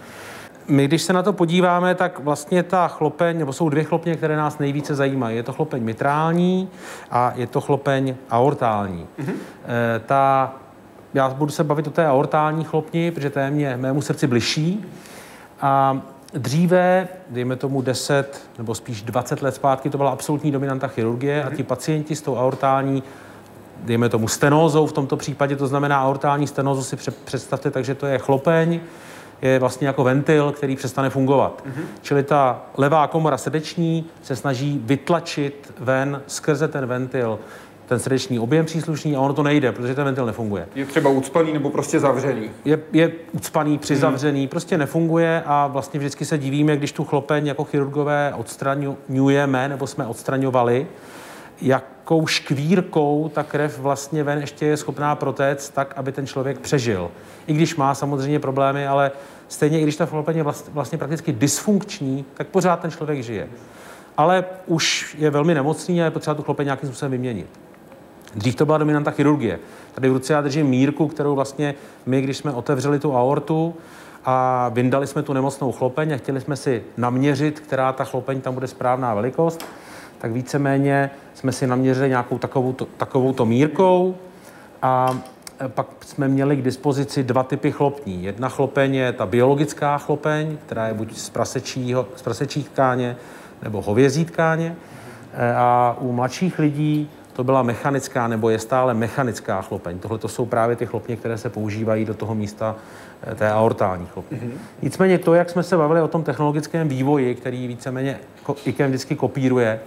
[0.67, 4.37] my, když se na to podíváme, tak vlastně ta chlopeň, nebo jsou dvě chlopně, které
[4.37, 5.35] nás nejvíce zajímají.
[5.35, 6.69] Je to chlopeň mitrální
[7.11, 9.07] a je to chlopeň aortální.
[9.19, 9.35] Mm-hmm.
[9.95, 10.53] E, ta,
[11.13, 14.85] já budu se bavit o té aortální chlopni, protože to je mě, mému srdci bližší.
[15.61, 16.01] A
[16.39, 21.53] dříve, dejme tomu 10 nebo spíš 20 let zpátky, to byla absolutní dominanta chirurgie mm-hmm.
[21.53, 23.03] a ti pacienti s tou aortální
[23.83, 28.17] dejme tomu stenózou v tomto případě, to znamená aortální stenózu si představte, takže to je
[28.17, 28.79] chlopeň,
[29.41, 31.63] je vlastně jako ventil, který přestane fungovat.
[31.65, 31.83] Mm-hmm.
[32.01, 37.39] Čili ta levá komora srdeční se snaží vytlačit ven skrze ten ventil
[37.87, 40.67] ten srdeční objem příslušný a ono to nejde, protože ten ventil nefunguje.
[40.75, 42.49] Je třeba ucpaný nebo prostě zavřený?
[42.65, 44.49] Je, je ucpaný, přizavřený, hmm.
[44.49, 50.05] prostě nefunguje a vlastně vždycky se divíme, když tu chlopeň jako chirurgové odstraňujeme nebo jsme
[50.05, 50.87] odstraňovali,
[51.61, 57.11] jakou škvírkou ta krev vlastně ven ještě je schopná protéct tak, aby ten člověk přežil.
[57.47, 59.11] I když má samozřejmě problémy, ale
[59.47, 63.47] stejně i když ta chlopeň je vlastně, prakticky dysfunkční, tak pořád ten člověk žije.
[64.17, 67.66] Ale už je velmi nemocný a je potřeba tu chlopeň nějakým způsobem vyměnit.
[68.37, 69.59] Dřív to byla dominanta chirurgie.
[69.93, 73.75] Tady v ruce já držím mírku, kterou vlastně my, když jsme otevřeli tu aortu
[74.25, 78.53] a vyndali jsme tu nemocnou chlopeň a chtěli jsme si naměřit, která ta chlopeň tam
[78.53, 79.65] bude správná velikost,
[80.17, 84.15] tak víceméně jsme si naměřili nějakou takovou, takovou to mírkou
[84.81, 85.19] a
[85.65, 88.23] e, pak jsme měli k dispozici dva typy chlopní.
[88.23, 93.15] Jedna chlopeň je ta biologická chlopeň, která je buď z, prasečího, z prasečích tkáně
[93.63, 94.75] nebo hovězí tkáně.
[95.33, 99.99] E, a u mladších lidí to byla mechanická nebo je stále mechanická chlopeň.
[99.99, 102.75] Tohle to jsou právě ty chlopně, které se používají do toho místa
[103.31, 104.37] e, té aortální chlopně.
[104.37, 104.57] Mm-hmm.
[104.81, 108.19] Nicméně to, jak jsme se bavili o tom technologickém vývoji, který víceméně
[108.65, 109.79] IKEM vždycky kopíruje,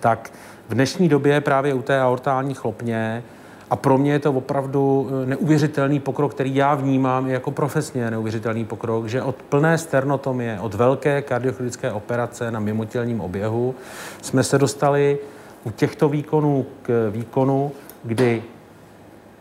[0.00, 0.30] tak
[0.68, 3.22] v dnešní době právě u té aortální chlopně
[3.70, 8.64] a pro mě je to opravdu eh, neuvěřitelný pokrok, který já vnímám jako profesně neuvěřitelný
[8.64, 13.74] pokrok, že od plné sternotomie, od velké kardiochirurgické operace na mimotělním oběhu
[14.22, 15.18] jsme se dostali
[15.64, 17.72] u těchto výkonů k výkonu,
[18.02, 18.42] kdy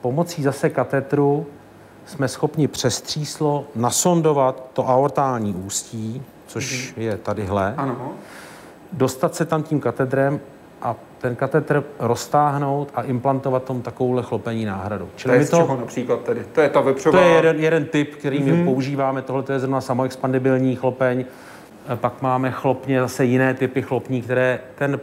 [0.01, 1.45] pomocí zase katetru
[2.05, 7.01] jsme schopni přes tříslo nasondovat to aortální ústí, což mhm.
[7.01, 7.73] je tadyhle.
[7.77, 8.13] Ano
[8.93, 10.39] dostat se tam tím katedrem
[10.81, 15.09] a ten katetr roztáhnout a implantovat tom takovouhle chlopení náhradu.
[15.15, 16.45] Čili to je to, čeho například tedy?
[16.53, 17.19] To je ta vepřová...
[17.19, 18.45] To je jeden, jeden typ, který mm-hmm.
[18.45, 18.65] my mhm.
[18.65, 19.21] používáme.
[19.21, 21.25] Tohle je zrovna samoexpandibilní chlopeň.
[21.95, 24.99] Pak máme chlopně, zase jiné typy chlopní, které ten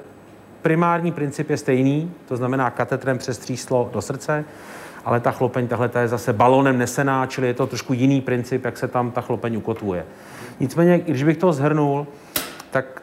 [0.62, 4.44] primární princip je stejný, to znamená katetrem přes tříslo do srdce,
[5.04, 8.78] ale ta chlopeň tahle je zase balonem nesená, čili je to trošku jiný princip, jak
[8.78, 10.04] se tam ta chlopeň ukotvuje.
[10.60, 12.06] Nicméně, když bych to zhrnul,
[12.70, 13.02] tak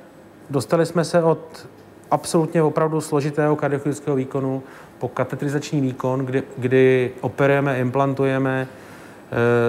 [0.49, 1.67] Dostali jsme se od
[2.11, 4.63] absolutně opravdu složitého kardiochirurgického výkonu
[4.99, 8.67] po katetrizační výkon, kdy, kdy operujeme, implantujeme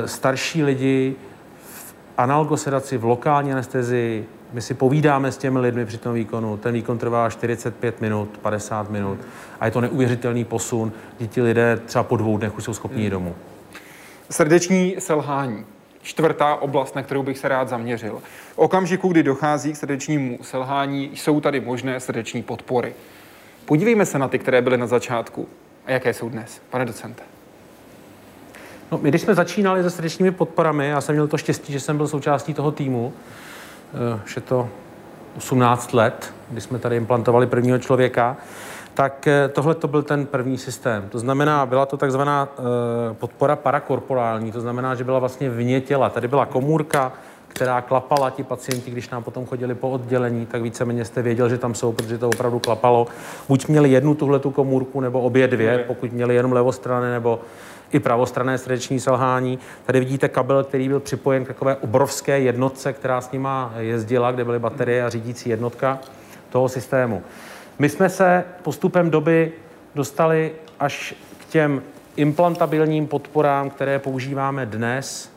[0.03, 1.15] e, starší lidi
[1.59, 4.27] v analgosedaci, v lokální anestezii.
[4.53, 6.57] My si povídáme s těmi lidmi při tom výkonu.
[6.57, 9.19] Ten výkon trvá 45 minut, 50 minut
[9.61, 13.03] a je to neuvěřitelný posun, kdy ti lidé třeba po dvou dnech už jsou schopni
[13.03, 13.35] jít domů.
[14.31, 15.65] Srdeční selhání
[16.07, 18.21] čtvrtá oblast, na kterou bych se rád zaměřil.
[18.55, 22.95] V okamžiku, kdy dochází k srdečnímu selhání, jsou tady možné srdeční podpory.
[23.65, 25.49] Podívejme se na ty, které byly na začátku.
[25.87, 27.23] A jaké jsou dnes, pane docente?
[28.93, 31.97] No, my když jsme začínali se srdečními podporami, já jsem měl to štěstí, že jsem
[31.97, 33.13] byl součástí toho týmu,
[34.27, 34.69] že to
[35.37, 38.37] 18 let, kdy jsme tady implantovali prvního člověka,
[38.95, 41.09] tak eh, tohle to byl ten první systém.
[41.09, 42.63] To znamená, byla to takzvaná eh,
[43.15, 46.11] podpora parakorporální, to znamená, že byla vlastně vně těla.
[46.11, 47.13] Tady byla komůrka,
[47.49, 51.59] která klapala ti pacienti, když nám potom chodili po oddělení, tak víceméně jste věděl, že
[51.59, 53.07] tam jsou, protože to opravdu klapalo.
[53.49, 57.41] Buď měli jednu tuhle tu komůrku, nebo obě dvě, pokud měli jenom levostrany nebo
[57.93, 59.59] i pravostranné srdeční selhání.
[59.87, 64.45] Tady vidíte kabel, který byl připojen k takové obrovské jednotce, která s nima jezdila, kde
[64.45, 65.99] byly baterie a řídící jednotka
[66.51, 67.23] toho systému.
[67.79, 69.53] My jsme se postupem doby
[69.95, 71.83] dostali až k těm
[72.17, 75.36] implantabilním podporám, které používáme dnes,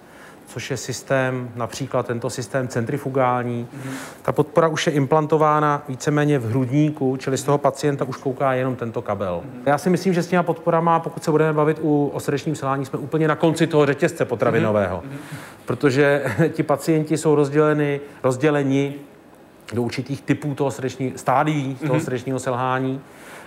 [0.50, 3.68] což je systém, například tento systém centrifugální.
[3.74, 3.92] Mm-hmm.
[4.22, 8.76] Ta podpora už je implantována víceméně v hrudníku, čili z toho pacienta už kouká jenom
[8.76, 9.42] tento kabel.
[9.46, 9.62] Mm-hmm.
[9.66, 12.86] Já si myslím, že s těma podporama, pokud se budeme bavit u, o srdečním selhání,
[12.86, 15.36] jsme úplně na konci toho řetězce potravinového, mm-hmm.
[15.66, 18.94] protože ti pacienti jsou rozděleni, rozděleni
[19.74, 22.04] do určitých typů toho srdeční, stádií toho mm-hmm.
[22.04, 23.02] srdečního selhání.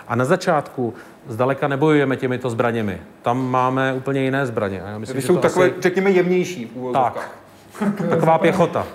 [0.08, 0.94] A na začátku
[1.28, 2.98] zdaleka nebojujeme těmito zbraněmi.
[3.22, 4.82] Tam máme úplně jiné zbraně.
[4.82, 5.74] A já myslím, Ty jsou takové, asi...
[5.80, 7.30] řekněme, jemnější v Tak,
[8.08, 8.86] taková pěchota.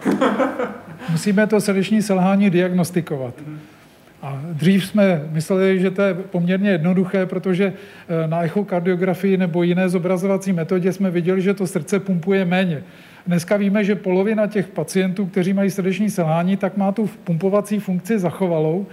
[1.10, 3.34] Musíme to srdeční selhání diagnostikovat.
[4.22, 9.90] A dřív jsme mysleli, že to je poměrně jednoduché, protože eh, na echokardiografii nebo jiné
[9.90, 12.84] zobrazovací metodě jsme viděli, že to srdce pumpuje méně.
[13.28, 18.20] Dneska víme, že polovina těch pacientů, kteří mají srdeční selhání, tak má tu pumpovací funkci
[18.20, 18.86] zachovalou,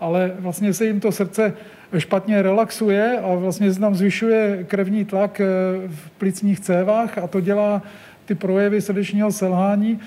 [0.00, 1.52] ale vlastně se jim to srdce
[1.98, 5.46] špatně relaxuje a vlastně se tam zvyšuje krevní tlak eh,
[5.88, 7.82] v plicních cévách a to dělá
[8.24, 10.00] ty projevy srdečního selhání.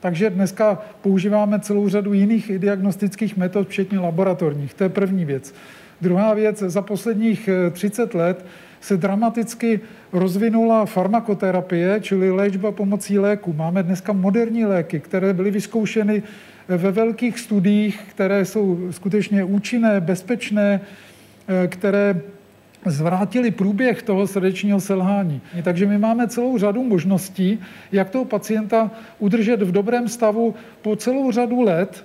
[0.00, 4.74] Takže dneska používáme celou řadu jiných diagnostických metod, včetně laboratorních.
[4.74, 5.54] To je první věc.
[6.00, 8.44] Druhá věc, za posledních 30 eh, let
[8.80, 9.80] se dramaticky
[10.12, 13.52] rozvinula farmakoterapie, čili léčba pomocí léku.
[13.52, 16.22] Máme dneska moderní léky, které byly vyzkoušeny
[16.68, 20.80] ve velkých studiích, které jsou skutečně účinné, bezpečné,
[21.48, 22.20] eh, které
[22.86, 25.40] zvrátili průběh toho srdečního selhání.
[25.62, 27.60] Takže my máme celou řadu možností,
[27.92, 32.04] jak toho pacienta udržet v dobrém stavu po celou řadu let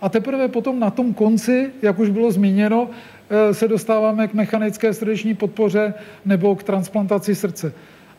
[0.00, 2.90] a teprve potom na tom konci, jak už bylo zmíněno,
[3.30, 5.94] eh, se dostáváme k mechanické srdeční podpoře
[6.24, 7.72] nebo k transplantaci srdce.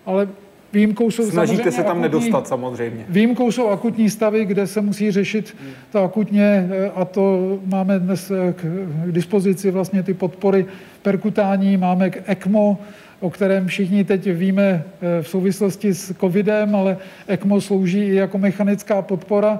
[0.06, 0.28] Ale
[0.74, 3.06] Výjimkou jsou Snažíte se tam akutní, nedostat samozřejmě.
[3.10, 5.58] Výjimkou jsou akutní stavy, kde se musí řešit
[5.92, 8.66] to akutně eh, a to máme dnes eh, k
[9.12, 10.66] dispozici vlastně ty podpory
[11.02, 12.78] perkutání, máme k ECMO,
[13.20, 18.38] o kterém všichni teď víme eh, v souvislosti s covidem, ale ECMO slouží i jako
[18.38, 19.60] mechanická podpora.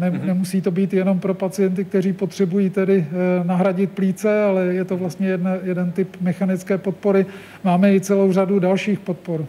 [0.00, 0.24] Ne, mm-hmm.
[0.24, 3.06] Nemusí to být jenom pro pacienty, kteří potřebují tedy
[3.42, 7.26] nahradit plíce, ale je to vlastně jedna, jeden typ mechanické podpory.
[7.64, 9.46] Máme i celou řadu dalších podpor.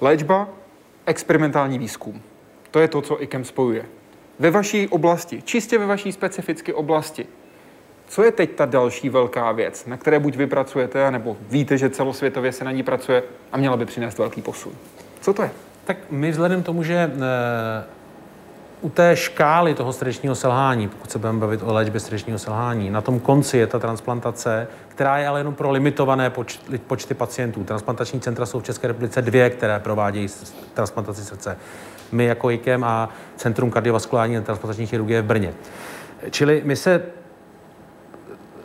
[0.00, 0.48] Léčba,
[1.06, 2.22] experimentální výzkum.
[2.70, 3.86] To je to, co IKEM spojuje.
[4.38, 7.26] Ve vaší oblasti, čistě ve vaší specifické oblasti,
[8.08, 11.90] co je teď ta další velká věc, na které buď vy pracujete, nebo víte, že
[11.90, 14.72] celosvětově se na ní pracuje a měla by přinést velký posun?
[15.20, 15.50] Co to je?
[15.84, 17.10] Tak my vzhledem tomu, že e,
[18.80, 23.00] u té škály toho srdečního selhání, pokud se budeme bavit o léčbě srdečního selhání, na
[23.00, 27.64] tom konci je ta transplantace, která je ale jenom pro limitované počty, počty pacientů.
[27.64, 30.28] Transplantační centra jsou v České republice dvě, které provádějí
[30.74, 31.56] transplantaci srdce.
[32.12, 35.54] My jako IKEM a Centrum kardiovaskulární a transplantační chirurgie v Brně.
[36.30, 37.02] Čili my se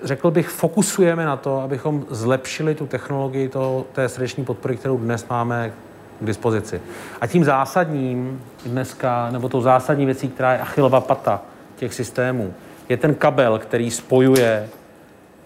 [0.03, 5.27] řekl bych, fokusujeme na to, abychom zlepšili tu technologii toho, té srdeční podpory, kterou dnes
[5.27, 5.73] máme
[6.19, 6.81] k dispozici.
[7.21, 11.41] A tím zásadním dneska, nebo tou zásadní věcí, která je achilová pata
[11.75, 12.53] těch systémů,
[12.89, 14.69] je ten kabel, který spojuje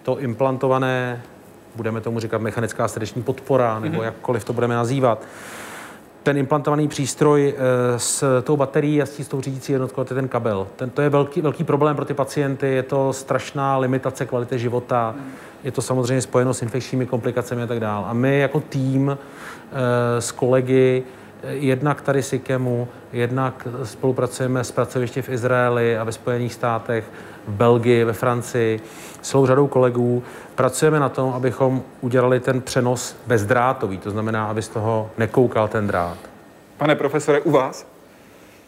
[0.02, 1.22] to implantované,
[1.76, 4.04] budeme tomu říkat mechanická srdeční podpora, nebo mm-hmm.
[4.04, 5.22] jakkoliv to budeme nazývat,
[6.22, 10.28] ten implantovaný přístroj eh, s tou baterií a s tou řídící jednotkou, to je ten
[10.28, 10.66] kabel.
[10.76, 15.14] Ten, to je velký, velký problém pro ty pacienty, je to strašná limitace kvality života,
[15.64, 18.04] je to samozřejmě spojeno s infekčními komplikacemi a tak dále.
[18.06, 21.02] A my jako tým eh, s kolegy
[21.42, 27.04] eh, jednak tady s IKEMu, jednak spolupracujeme s pracovišti v Izraeli a ve Spojených státech,
[27.46, 28.80] v Belgii, ve Francii,
[29.22, 30.22] celou řadou kolegů.
[30.54, 35.86] Pracujeme na tom, abychom udělali ten přenos bezdrátový, to znamená, aby z toho nekoukal ten
[35.86, 36.18] drát.
[36.76, 37.86] Pane profesore, u vás?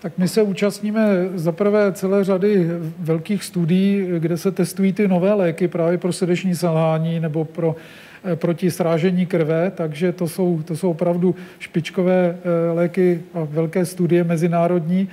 [0.02, 5.34] Tak my se účastníme za prvé celé řady velkých studií, kde se testují ty nové
[5.34, 7.76] léky právě pro srdeční selhání nebo pro
[8.24, 13.86] eh, proti srážení krve, takže to jsou, to jsou opravdu špičkové eh, léky a velké
[13.86, 15.08] studie mezinárodní.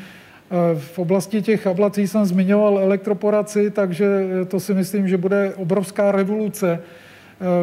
[0.52, 4.08] Eh, v oblasti těch ablací jsem zmiňoval elektroporaci, takže
[4.48, 6.80] to si myslím, že bude obrovská revoluce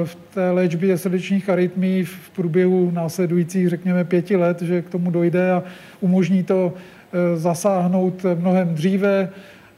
[0.05, 5.53] v té léčbě srdečních arytmí v průběhu následujících, řekněme, pěti let, že k tomu dojde
[5.53, 5.63] a
[6.01, 6.73] umožní to
[7.13, 9.29] Eh, zasáhnout mnohem dříve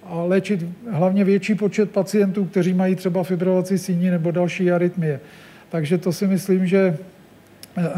[0.04, 5.20] a léčit hlavně větší počet pacientů, kteří mají třeba fibrilaci síní nebo další arytmie.
[5.68, 7.17] Takže to si myslím, že eh,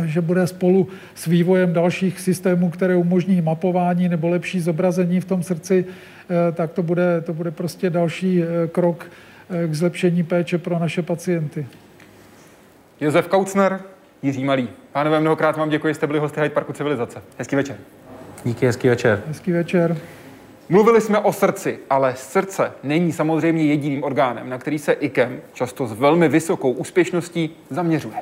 [0.05, 5.43] že bude spolu s vývojem dalších systémů, které umožní mapování nebo lepší zobrazení v tom
[5.43, 9.07] srdci, eh, tak to bude, to bude prostě další krok
[9.66, 11.66] k zlepšení péče pro naše pacienty.
[13.01, 13.81] Josef Kaucner,
[14.23, 14.69] Jiří Malý.
[14.93, 17.23] Pánové, mnohokrát vám děkuji, že jste byli hosty Hyde Parku Civilizace.
[17.38, 17.77] Hezký večer.
[18.45, 19.23] Díky, hezký večer.
[19.27, 19.97] Hezký večer.
[20.69, 25.87] Mluvili jsme o srdci, ale srdce není samozřejmě jediným orgánem, na který se IKEM často
[25.87, 28.14] s velmi vysokou úspěšností zaměřuje.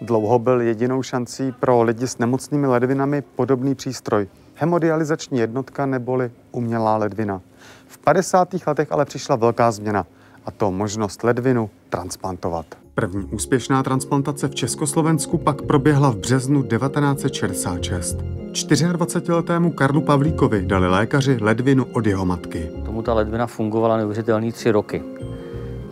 [0.00, 4.28] Dlouho byl jedinou šancí pro lidi s nemocnými ledvinami podobný přístroj.
[4.54, 7.40] Hemodializační jednotka neboli umělá ledvina.
[7.86, 8.48] V 50.
[8.66, 10.06] letech ale přišla velká změna
[10.46, 12.66] a to možnost ledvinu transplantovat.
[12.94, 18.16] První úspěšná transplantace v Československu pak proběhla v březnu 1966.
[18.52, 22.70] 24-letému Karlu Pavlíkovi dali lékaři ledvinu od jeho matky.
[22.84, 25.02] Tomu ta ledvina fungovala neuvěřitelný tři roky.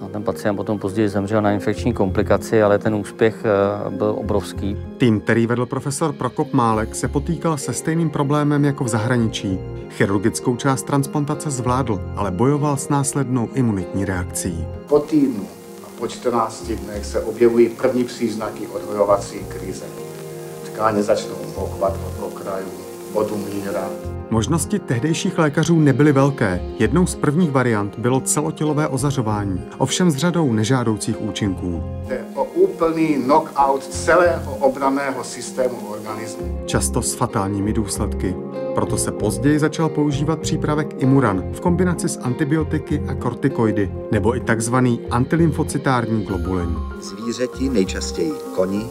[0.08, 4.76] A ten pacient potom později zemřel na infekční komplikaci, ale ten úspěch eh, byl obrovský.
[4.98, 9.58] Tým, který vedl profesor Prokop Málek, se potýkal se stejným problémem jako v zahraničí.
[9.90, 14.66] Chirurgickou část transplantace zvládl, ale bojoval s následnou imunitní reakcí.
[14.88, 15.46] Po týdnu
[15.86, 19.86] a po 14 dnech se objevují první příznaky odvojovací krize.
[20.64, 22.70] Tkáně začnou mokvat od okrajů,
[23.14, 23.88] odumírá.
[24.30, 26.62] Možnosti tehdejších lékařů nebyly velké.
[26.78, 31.82] Jednou z prvních variant bylo celotělové ozařování, ovšem s řadou nežádoucích účinků.
[32.08, 36.58] Jde o úplný knockout celého obraného systému organismu.
[36.66, 38.36] Často s fatálními důsledky.
[38.74, 44.40] Proto se později začal používat přípravek Imuran v kombinaci s antibiotiky a kortikoidy, nebo i
[44.40, 46.76] takzvaný antilymfocitární globulin.
[47.00, 48.86] Zvířeti, nejčastěji koni,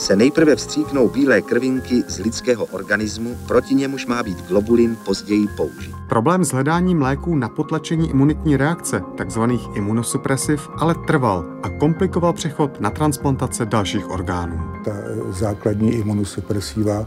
[0.00, 5.94] se nejprve vstříknou bílé krvinky z lidského organismu, proti němuž má být globulin později použit.
[6.08, 12.80] Problém s hledáním léků na potlačení imunitní reakce, takzvaných imunosupresiv, ale trval a komplikoval přechod
[12.80, 14.60] na transplantace dalších orgánů.
[14.84, 14.92] Ta
[15.30, 17.06] základní imunosupresiva,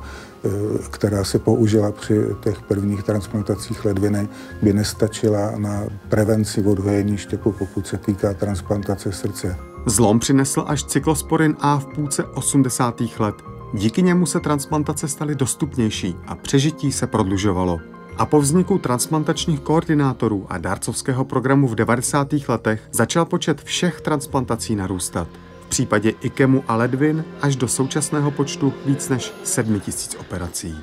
[0.89, 4.27] která se použila při těch prvních transplantacích ledviny,
[4.61, 9.57] by nestačila na prevenci odhojení štěpu, pokud se týká transplantace srdce.
[9.85, 13.01] Zlom přinesl až cyklosporin A v půlce 80.
[13.19, 13.35] let.
[13.73, 17.79] Díky němu se transplantace staly dostupnější a přežití se prodlužovalo.
[18.17, 22.27] A po vzniku transplantačních koordinátorů a dárcovského programu v 90.
[22.47, 25.27] letech začal počet všech transplantací narůstat.
[25.73, 30.77] V případě IKEMu a ledvin až do současného počtu víc než 7000 operací.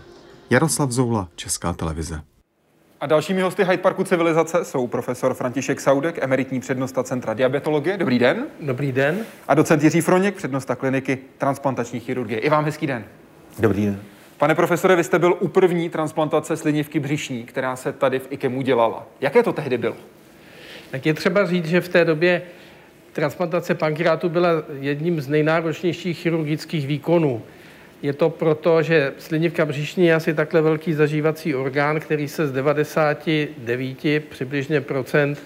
[0.50, 2.20] Jaroslav Zoula, Česká televize.
[3.00, 7.96] A dalšími hosty Hyde Parku civilizace jsou profesor František Saudek, emeritní přednosta Centra diabetologie.
[7.96, 8.46] Dobrý den.
[8.60, 9.18] Dobrý den.
[9.48, 12.40] A docent Jiří Froněk, přednosta kliniky transplantační chirurgie.
[12.40, 13.04] I vám hezký den.
[13.58, 14.00] Dobrý den.
[14.38, 18.62] Pane profesore, vy jste byl u první transplantace slinivky břišní, která se tady v IKEMu
[18.62, 19.06] dělala.
[19.20, 19.96] Jaké to tehdy bylo?
[20.90, 22.42] Tak je třeba říct, že v té době
[23.12, 27.42] transplantace pankreátu byla jedním z nejnáročnějších chirurgických výkonů.
[28.02, 32.52] Je to proto, že slinivka břišní je asi takhle velký zažívací orgán, který se z
[32.52, 35.42] 99 přibližně procent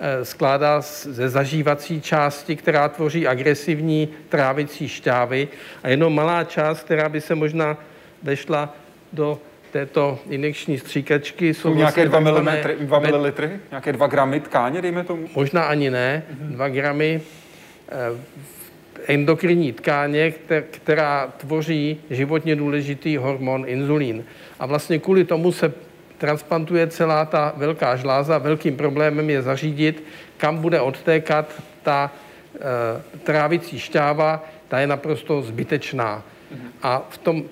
[0.00, 5.48] eh, skládá ze zažívací části, která tvoří agresivní trávicí šťávy
[5.82, 7.76] a jenom malá část, která by se možná
[8.22, 8.74] vešla
[9.12, 9.38] do
[9.72, 11.54] této injekční stříkačky.
[11.54, 12.48] Jsou, jsou nějaké 2 mm,
[12.80, 13.32] 2 ml,
[13.70, 15.28] nějaké 2 gramy tkáně, dejme tomu?
[15.34, 17.20] Možná ani ne, 2 gramy
[17.88, 18.40] eh,
[19.06, 20.32] endokrinní tkáně,
[20.70, 24.24] která tvoří životně důležitý hormon inzulín.
[24.58, 25.72] A vlastně kvůli tomu se
[26.18, 28.38] transplantuje celá ta velká žláza.
[28.38, 30.04] Velkým problémem je zařídit,
[30.36, 32.12] kam bude odtékat ta
[32.54, 36.22] e, trávicí šťáva, ta je naprosto zbytečná.
[36.82, 37.42] A v tom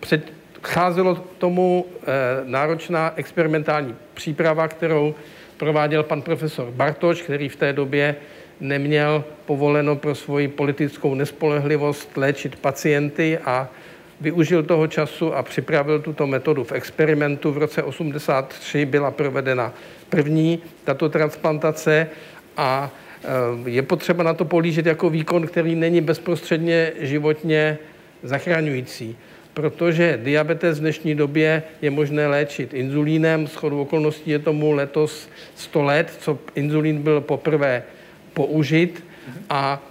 [0.62, 2.04] předcházelo tomu e,
[2.44, 5.14] náročná experimentální příprava, kterou
[5.56, 8.16] prováděl pan profesor Bartoš, který v té době
[8.60, 13.68] neměl povoleno pro svoji politickou nespolehlivost léčit pacienty a
[14.20, 17.52] využil toho času a připravil tuto metodu v experimentu.
[17.52, 19.74] V roce 83 byla provedena
[20.08, 22.08] první tato transplantace
[22.56, 22.90] a
[23.24, 23.28] eh,
[23.70, 27.78] je potřeba na to polížet jako výkon, který není bezprostředně životně
[28.22, 29.16] zachraňující
[29.54, 33.46] protože diabetes v dnešní době je možné léčit inzulínem.
[33.46, 37.82] S chodou okolností je tomu letos 100 let, co inzulín byl poprvé
[38.34, 39.04] použit
[39.50, 39.82] a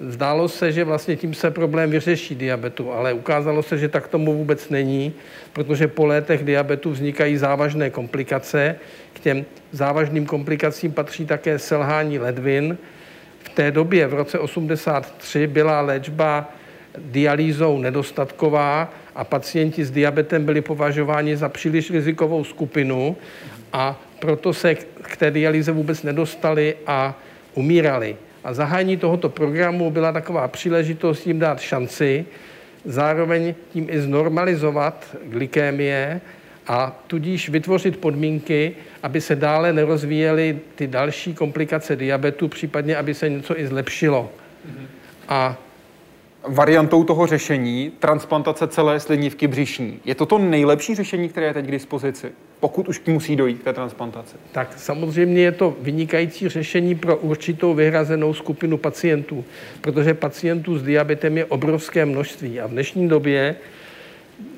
[0.00, 4.34] Zdálo se, že vlastně tím se problém vyřeší diabetu, ale ukázalo se, že tak tomu
[4.34, 5.12] vůbec není,
[5.52, 8.76] protože po létech diabetu vznikají závažné komplikace.
[9.12, 12.78] K těm závažným komplikacím patří také selhání ledvin.
[13.38, 16.50] V té době, v roce 83, byla léčba
[16.98, 23.16] dialýzou nedostatková a pacienti s diabetem byli považováni za příliš rizikovou skupinu
[23.72, 27.18] a proto se k té dialýze vůbec nedostali a
[27.54, 28.16] umírali.
[28.44, 32.24] A zahájení tohoto programu byla taková příležitost jim dát šanci,
[32.84, 36.20] zároveň tím i znormalizovat glykémie
[36.66, 38.72] a tudíž vytvořit podmínky,
[39.02, 44.30] aby se dále nerozvíjely ty další komplikace diabetu, případně aby se něco i zlepšilo.
[45.28, 45.58] A
[46.48, 50.00] variantou toho řešení transplantace celé slinivky břišní.
[50.04, 53.64] Je to to nejlepší řešení, které je teď k dispozici, pokud už musí dojít k
[53.64, 54.36] té transplantaci?
[54.52, 59.44] Tak samozřejmě je to vynikající řešení pro určitou vyhrazenou skupinu pacientů,
[59.80, 63.56] protože pacientů s diabetem je obrovské množství a v dnešní době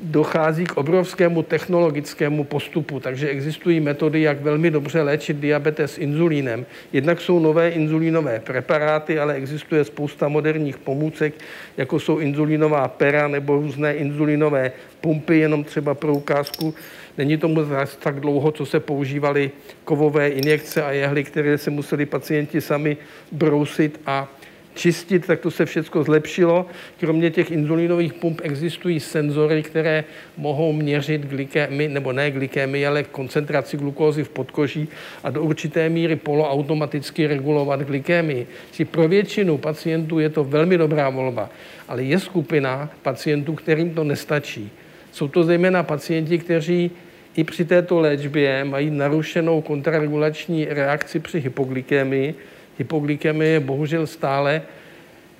[0.02, 6.66] dochází k obrovskému technologickému postupu, takže existují metody, jak velmi dobře léčit diabetes inzulínem.
[6.92, 11.34] Jednak jsou nové inzulínové preparáty, ale existuje spousta moderních pomůcek,
[11.76, 16.74] jako jsou inzulínová pera nebo různé inzulínové pumpy, jenom třeba pro ukázku.
[17.18, 17.60] Není tomu
[17.98, 19.50] tak dlouho, co se používaly
[19.84, 22.96] kovové injekce a jehly, které se museli pacienti sami
[23.32, 24.28] brousit a
[24.74, 26.66] čistit, tak to se všechno zlepšilo.
[27.00, 30.04] Kromě těch inzulínových pump existují senzory, které
[30.36, 34.88] mohou měřit glykémy, nebo ne glykémy, ale koncentraci glukózy v podkoží
[35.22, 38.46] a do určité míry poloautomaticky regulovat glykémii.
[38.72, 41.50] Či pro většinu pacientů je to velmi dobrá volba,
[41.88, 44.70] ale je skupina pacientů, kterým to nestačí.
[45.12, 46.90] Jsou to zejména pacienti, kteří
[47.36, 52.34] i při této léčbě mají narušenou kontraregulační reakci při hypoglykemii.
[52.78, 54.62] Hypoglykemie je bohužel stále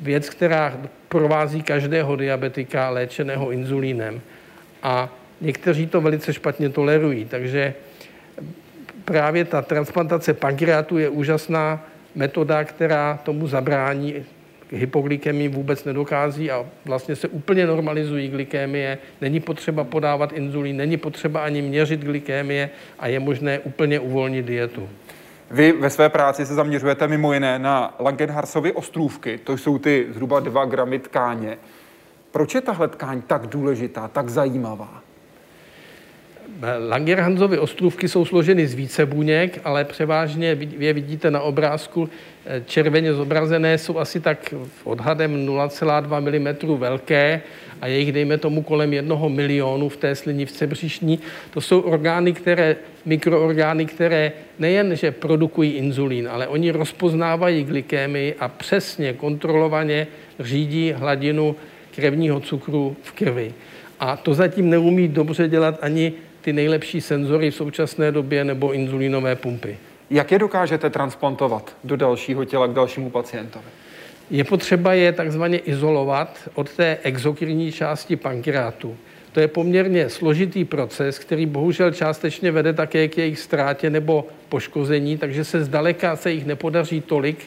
[0.01, 0.79] věc, která
[1.09, 4.21] provází každého diabetika léčeného inzulínem.
[4.83, 7.75] A někteří to velice špatně tolerují, takže
[9.05, 14.15] právě ta transplantace pankreatu je úžasná metoda, která tomu zabrání
[14.73, 18.99] hypoglykemii vůbec nedokází a vlastně se úplně normalizují glykémie.
[19.21, 24.89] Není potřeba podávat inzulín, není potřeba ani měřit glykémie a je možné úplně uvolnit dietu.
[25.51, 30.41] Vy ve své práci se zaměřujete mimo jiné na Langenharsovy ostrůvky, to jsou ty zhruba
[30.41, 31.59] 2 gramy tkáně.
[32.31, 35.04] Proč je tahle tkáň tak důležitá, tak zajímavá?
[36.89, 42.09] Langerhansovy ostrůvky jsou složeny z více buněk, ale převážně je vidíte na obrázku
[42.47, 47.41] eh, červeně zobrazené, jsou asi tak odhadem 0,2 mm velké
[47.81, 51.19] a je jich, dejme tomu, kolem jednoho milionu v té slinivce břišní.
[51.51, 58.49] To jsou orgány, které, mikroorgány, které nejen, že produkují inzulín, ale oni rozpoznávají glykémii a
[58.49, 60.07] přesně kontrolovaně
[60.41, 61.57] řídí hladinu
[61.95, 63.53] krevního cukru v krvi.
[64.01, 66.13] A to zatím neumí dobře dělat ani
[66.45, 69.79] ty nejlepší senzory v současné době nebo inzulínové pumpy.
[70.11, 73.65] Jak je dokážete transplantovat do dalšího těla k dalšímu pacientovi?
[74.31, 78.97] Je potřeba je takzvaně izolovat od té exokrinní části pankreatu.
[79.33, 85.19] To je poměrně složitý proces, který bohužel částečně vede také k jejich ztrátě nebo poškození,
[85.19, 87.39] takže se zdaleka se jich nepodaří tolik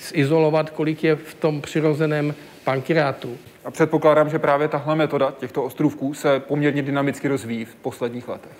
[0.00, 2.34] zizolovat, kolik je v tom přirozeném
[2.64, 3.38] pankreatu.
[3.66, 8.56] A předpokládám, že právě tahle metoda těchto ostrůvků se poměrně dynamicky rozvíjí v posledních letech.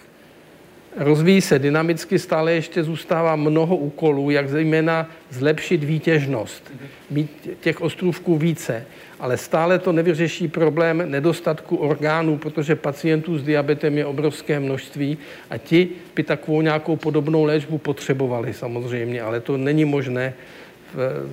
[0.97, 6.73] Rozvíjí se dynamicky, stále ještě zůstává mnoho úkolů, jak zejména zlepšit výtěžnost,
[7.11, 8.85] mít těch ostrůvků více.
[9.21, 15.19] Ale stále to nevyřeší problém nedostatku orgánů, protože pacientů s diabetem je obrovské množství
[15.51, 20.35] a ti by takovou nějakou podobnou léčbu potřebovali samozřejmě, ale to není možné.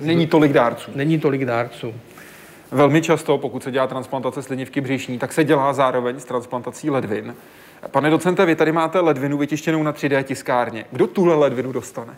[0.02, 0.90] Není tolik dárců.
[0.94, 1.94] Není tolik dárců.
[2.74, 7.34] Velmi často, pokud se dělá transplantace slinivky břišní, tak se dělá zároveň s transplantací ledvin.
[7.90, 10.84] Pane docente, vy tady máte ledvinu vytištěnou na 3D tiskárně.
[10.90, 12.14] Kdo tuhle ledvinu dostane?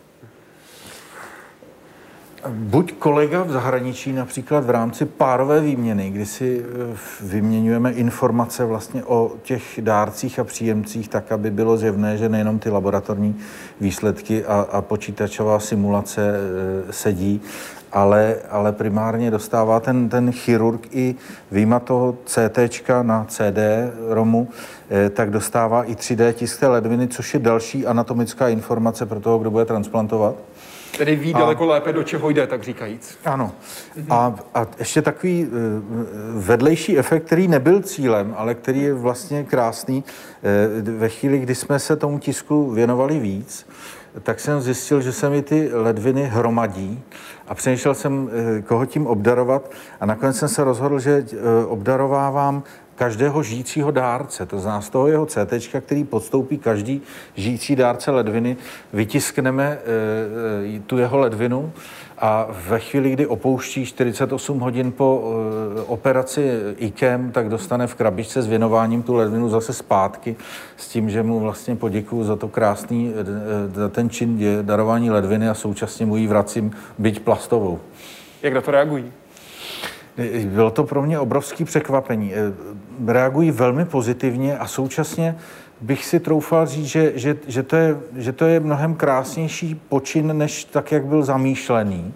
[2.49, 9.05] Buď kolega v zahraničí, například v rámci párové výměny, kdy si eh, vyměňujeme informace vlastně
[9.05, 13.37] o těch dárcích a příjemcích, tak, aby bylo zjevné, že nejenom ty laboratorní
[13.81, 16.35] výsledky a, a počítačová simulace
[16.89, 17.41] e, sedí,
[17.97, 21.15] ale, ale primárně dostává ten, ten chirurg i
[21.51, 22.59] výjima toho CT
[23.03, 23.59] na CD
[24.09, 24.49] romu,
[24.91, 29.39] eh, tak dostává i 3D tisk té ledviny, což je další anatomická informace pro toho,
[29.39, 30.35] kdo bude transplantovat.
[30.99, 33.19] Tedy ví a, daleko lépe, do čeho jde, tak říkajíc.
[33.25, 33.53] Ano.
[33.97, 34.13] Mhm.
[34.13, 35.49] A, a ještě takový eh,
[36.35, 40.05] vedlejší efekt, který nebyl cílem, ale který je vlastně krásný.
[40.43, 43.67] Eh, ve chvíli, kdy jsme se tomu tisku věnovali víc,
[44.23, 47.03] tak jsem zjistil, že se mi ty ledviny hromadí
[47.49, 52.63] a přemýšlel jsem, eh, koho tím obdarovat a nakonec jsem se rozhodl, že eh, obdarovávám
[52.97, 54.47] každého žijícího dárce.
[54.47, 57.03] To znamená, z toho jeho CT, který podstoupí každý
[57.35, 58.57] žijící dárce ledviny,
[58.93, 59.79] vytiskneme
[60.77, 61.73] e, tu jeho ledvinu
[62.19, 68.43] a ve chvíli, kdy opouští 48 hodin po uh, operaci IKEM, tak dostane v krabičce
[68.43, 70.37] s věnováním tu ledvinu zase zpátky
[70.77, 75.49] s tím, že mu vlastně poděkuju za to krásný, uh, za ten čin darování ledviny
[75.49, 77.81] a současně mu ji vracím byť plastovou.
[78.43, 79.13] Jak na to reagují?
[80.45, 82.33] Bylo to pro mě obrovský překvapení.
[83.07, 85.37] Reagují velmi pozitivně a současně
[85.81, 90.39] bych si troufal říct, že, že, že, to je, že to je mnohem krásnější počin,
[90.39, 92.15] než tak, jak byl zamýšlený.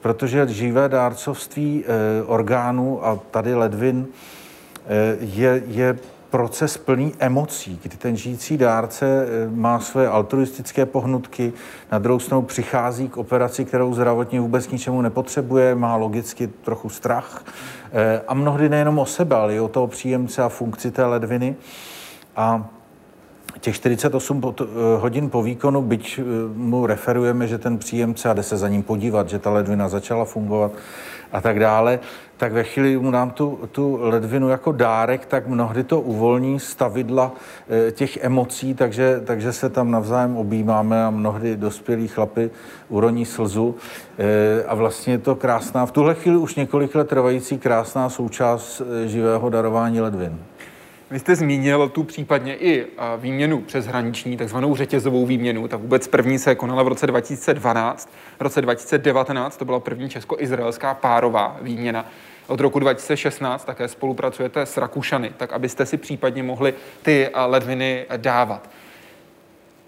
[0.00, 4.06] Protože živé dárcovství e, orgánů a tady ledvin
[4.86, 5.98] e, je, je
[6.30, 11.52] proces plný emocí, kdy ten žijící dárce eh, má své altruistické pohnutky,
[11.92, 17.44] na druhou stranu přichází k operaci, kterou zdravotně vůbec ničemu nepotřebuje, má logicky trochu strach
[18.28, 21.56] a mnohdy nejenom o sebe, ale i o toho příjemce a funkci té ledviny.
[22.36, 22.68] A
[23.60, 24.64] těch 48 eh,
[24.98, 26.22] hodin po výkonu, byť eh,
[26.54, 30.24] mu referujeme, že ten příjemce a jde se za ním podívat, že ta ledvina začala
[30.24, 30.72] fungovat
[31.32, 32.00] a tak dále,
[32.36, 37.32] tak ve chvíli mu dám tu, tu ledvinu jako dárek, tak mnohdy to uvolní stavidla
[37.68, 42.50] eh, těch emocí, takže, takže se tam navzájem objímáme a mnohdy dospělí chlapy
[42.88, 43.74] uroní slzu.
[44.66, 49.50] A vlastně je to krásná, v tuhle chvíli už několik let trvající krásná součást živého
[49.50, 50.38] darování ledvin.
[51.10, 52.86] Vy jste zmínil tu případně i
[53.16, 55.68] výměnu přeshraniční, takzvanou řetězovou výměnu.
[55.68, 58.10] Ta vůbec první se konala v roce 2012.
[58.38, 62.06] V roce 2019 to byla první česko-izraelská párová výměna.
[62.46, 68.70] Od roku 2016 také spolupracujete s Rakušany, tak abyste si případně mohli ty ledviny dávat.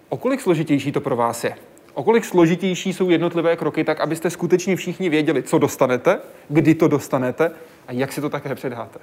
[0.09, 1.55] O kolik složitější to pro vás je?
[1.95, 6.19] O kolik složitější jsou jednotlivé kroky, tak abyste skutečně všichni věděli, co dostanete,
[6.49, 7.51] kdy to dostanete
[7.89, 8.99] a jak si to také předáte?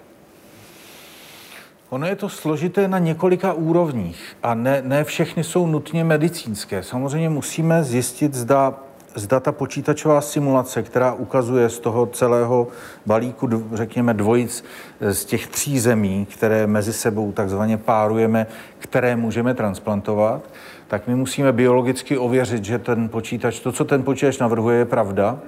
[1.89, 6.83] Ono je to složité na několika úrovních a ne, ne všechny jsou nutně medicínské.
[6.83, 8.73] Samozřejmě musíme zjistit, zda,
[9.15, 12.67] zda ta počítačová simulace, která ukazuje z toho celého
[13.05, 14.63] balíku, řekněme, dvojic
[15.11, 18.47] z těch tří zemí, které mezi sebou takzvaně párujeme,
[18.79, 20.41] které můžeme transplantovat,
[20.87, 25.39] tak my musíme biologicky ověřit, že ten počítač, to, co ten počítač navrhuje, je pravda.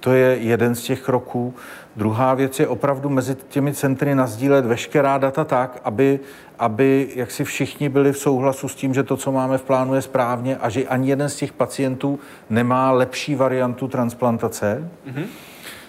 [0.00, 1.54] To je jeden z těch kroků.
[1.96, 6.20] Druhá věc je opravdu mezi těmi centry nazdílet veškerá data tak, aby,
[6.58, 9.94] aby jak si všichni byli v souhlasu s tím, že to, co máme v plánu,
[9.94, 12.18] je správně a že ani jeden z těch pacientů
[12.50, 14.90] nemá lepší variantu transplantace.
[15.08, 15.24] Mm-hmm.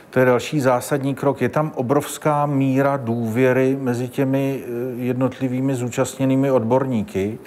[0.09, 1.41] To je další zásadní krok.
[1.41, 4.69] Je tam obrovská míra důvěry mezi těmi eh,
[5.03, 7.37] jednotlivými zúčastněnými odborníky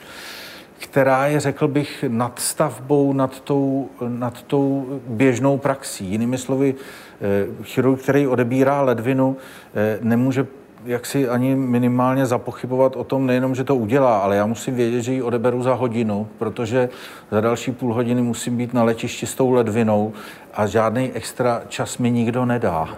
[0.81, 6.05] která je, řekl bych, nadstavbou nad tou, nad tou běžnou praxí.
[6.05, 6.75] Jinými slovy,
[7.21, 9.37] eh, chirurg, který odebírá ledvinu,
[9.75, 10.47] eh, nemůže
[10.85, 15.03] jak si ani minimálně zapochybovat o tom nejenom, že to udělá, ale já musím vědět,
[15.03, 16.89] že ji odeberu za hodinu, protože
[17.31, 20.13] za další půl hodiny musím být na letišti s tou ledvinou
[20.55, 22.89] a žádný extra čas mi nikdo nedá.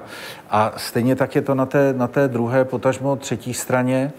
[0.51, 4.13] A stejně tak je to na té, na té druhé, potažmo třetí straně.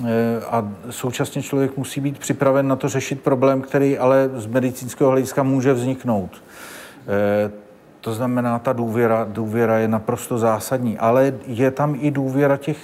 [0.00, 5.10] Eh, a současně člověk musí být připraven na to řešit problém, který ale z medicínského
[5.10, 6.30] hlediska může vzniknout.
[7.08, 7.50] Eh,
[8.00, 12.78] to znamená, ta důvěra, důvěra je naprosto zásadní, ale je tam i důvěra těch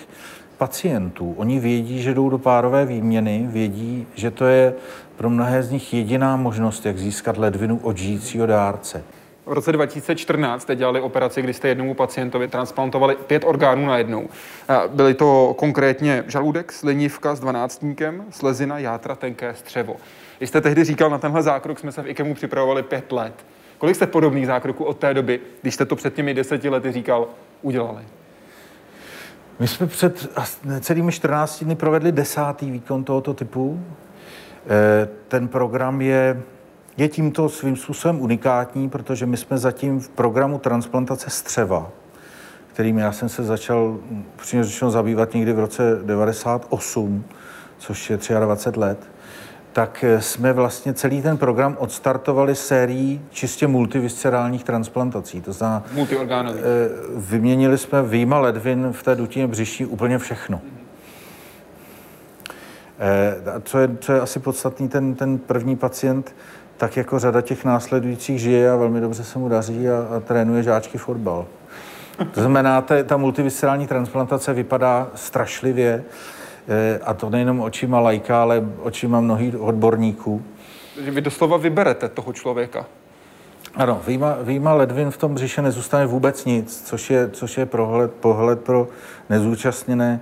[0.59, 1.35] pacientů.
[1.37, 4.75] Oni vědí, že jdou do párové výměny, vědí, že to je
[5.17, 9.03] pro mnohé z nich jediná možnost, jak získat ledvinu od žijícího dárce.
[9.49, 14.29] V roce 2014 jste dělali operaci, kdy jste jednomu pacientovi transplantovali pět orgánů na jednou.
[14.89, 19.97] Byly to konkrétně žaludek, slinivka s dvanáctníkem, slezina, játra, tenké střevo.
[20.41, 23.47] Vy jste tehdy říkal, na tenhle zákrok jsme se v IKEMu připravovali pět let.
[23.79, 27.27] Kolik jste podobných zákroků od té doby, když jste to před těmi deseti lety říkal,
[27.63, 28.03] udělali?
[29.59, 30.39] My jsme před
[30.81, 33.83] celými 14 dny provedli desátý výkon tohoto typu.
[34.67, 36.43] Eh, ten program je
[36.99, 41.91] je tímto svým způsobem unikátní, protože my jsme zatím v programu transplantace střeva,
[42.73, 43.99] kterým já jsem se začal
[44.37, 47.25] přímě řečeno zabývat někdy v roce 98,
[47.79, 48.99] což je 23 let,
[49.73, 55.41] tak jsme vlastně celý ten program odstartovali sérií čistě multiviscerálních transplantací.
[55.41, 55.85] To znamená.
[56.55, 56.63] Eh,
[57.17, 60.61] vyměnili jsme výjima ledvin v té dutině břiší úplně všechno.
[63.01, 66.35] Eh, co je, co je asi podstatný, ten, ten první pacient
[66.79, 70.63] tak jako řada těch následujících žije a velmi dobře se mu daří a, a trénuje
[70.63, 71.47] žáčky fotbal.
[72.35, 76.05] To znamená, ta, ta multiviscerální transplantace vypadá strašlivě,
[76.69, 80.43] eh, a to nejenom očima lajka, ale očima mnohých odborníků.
[81.01, 82.87] Vy doslova vyberete toho člověka.
[83.75, 88.13] Ano, výjima, výjima ledvin v tom břiše nezůstane vůbec nic, což je, což je prohled,
[88.13, 88.89] pohled pro
[89.31, 90.21] nezúčastněné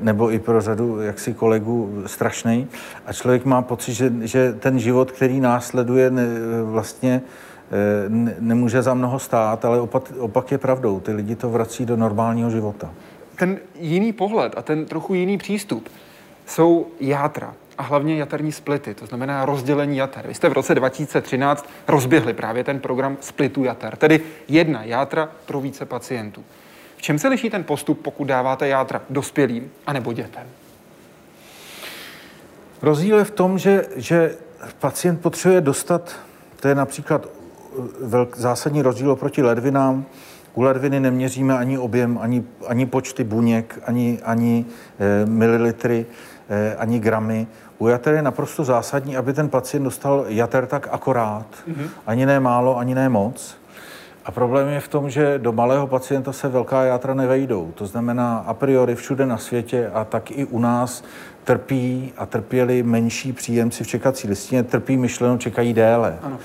[0.00, 2.68] nebo i pro řadu jaksi kolegů strašný.
[3.06, 6.26] A člověk má pocit, že, že ten život, který následuje, ne,
[6.64, 7.22] vlastně
[7.70, 11.00] eh, ne, nemůže za mnoho stát, ale opak, opak je pravdou.
[11.00, 12.90] Ty lidi to vrací do normálního života.
[13.36, 15.88] Ten jiný pohled a ten trochu jiný přístup
[16.46, 20.26] jsou játra a hlavně jaterní splity, to znamená rozdělení jater.
[20.26, 25.60] Vy jste v roce 2013 rozběhli právě ten program splitu jater, tedy jedna játra pro
[25.60, 26.44] více pacientů.
[27.02, 30.42] V čem se liší ten postup, pokud dáváte játra dospělým anebo dětem?
[32.82, 34.36] Rozdíl je v tom, že, že
[34.78, 36.16] pacient potřebuje dostat,
[36.60, 40.04] to je například uh, velk, zásadní rozdíl oproti ledvinám,
[40.54, 44.64] u ledviny neměříme ani objem, ani, ani počty buněk, ani, ani
[44.98, 46.06] e, mililitry,
[46.48, 47.46] e, ani gramy.
[47.78, 51.46] U jater je naprosto zásadní, aby ten pacient dostal jater tak akorát.
[51.68, 51.88] Mm-hmm.
[52.06, 53.56] Ani ne málo, ani ne moc.
[54.24, 57.72] A problém je v tom, že do malého pacienta se velká játra nevejdou.
[57.74, 61.04] To znamená, a priori všude na světě a tak i u nás
[61.44, 66.18] trpí a trpěli menší příjemci v čekací listině, trpí myšleno, čekají déle.
[66.22, 66.38] Ano.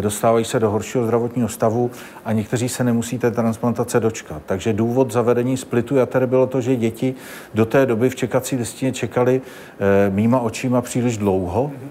[0.00, 1.90] Dostávají se do horšího zdravotního stavu
[2.24, 4.42] a někteří se nemusí té transplantace dočkat.
[4.46, 7.14] Takže důvod zavedení splitu jater bylo to, že děti
[7.54, 9.42] do té doby v čekací listině čekali
[9.80, 11.70] e, mýma očima příliš dlouho.
[11.74, 11.90] Mhm.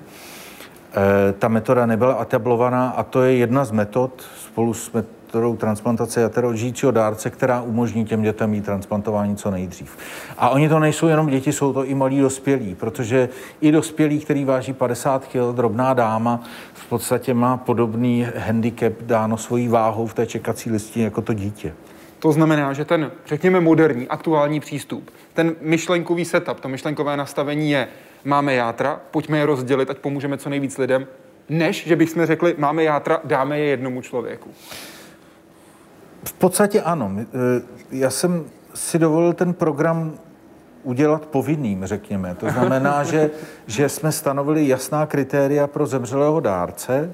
[1.30, 5.56] E, ta metoda nebyla atablovaná a to je jedna z metod spolu s met- metodou
[5.56, 9.98] transplantace jater od žijícího dárce, která umožní těm dětem mít transplantování co nejdřív.
[10.38, 13.30] A oni to nejsou jenom děti, jsou to i malí dospělí, protože
[13.62, 19.68] i dospělí, který váží 50 kg, drobná dáma, v podstatě má podobný handicap dáno svojí
[19.68, 21.74] váhou v té čekací listině jako to dítě.
[22.20, 27.88] To znamená, že ten, řekněme, moderní, aktuální přístup, ten myšlenkový setup, to myšlenkové nastavení je,
[28.26, 31.08] máme játra, pojďme je rozdělit, ať pomůžeme co nejvíc lidem,
[31.50, 34.50] než že bychom řekli, máme játra, dáme je jednomu člověku.
[36.24, 37.12] V podstatě ano.
[37.20, 37.62] Eh,
[37.92, 40.14] Já jsem si dovolil ten program
[40.84, 42.36] udělat povinným, řekněme.
[42.36, 43.32] To znamená, že,
[43.68, 47.14] že jsme stanovili jasná kritéria pro zemřelého dárce,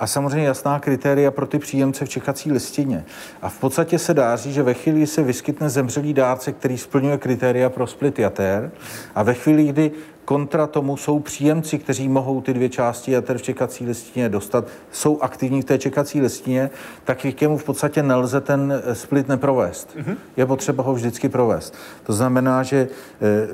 [0.00, 3.04] a samozřejmě jasná kritéria pro ty příjemce v čekací listině.
[3.42, 7.18] A v podstatě se dáří, že ve chvíli, kdy se vyskytne zemřelý dárce, který splňuje
[7.18, 8.70] kritéria pro split jater,
[9.14, 9.90] a ve chvíli, kdy
[10.24, 15.20] kontra tomu jsou příjemci, kteří mohou ty dvě části jater v čekací listině dostat, jsou
[15.20, 16.70] aktivní v té čekací listině,
[17.04, 19.96] tak mu v podstatě nelze ten split neprovést.
[19.96, 20.16] Mm-hmm.
[20.36, 21.74] Je potřeba ho vždycky provést.
[22.02, 22.88] To znamená, že
[23.20, 23.48] eh,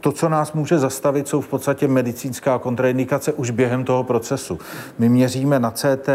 [0.00, 4.58] to, co nás může zastavit, jsou v podstatě medicínská kontraindikace už během toho procesu.
[4.98, 6.08] My měříme na CT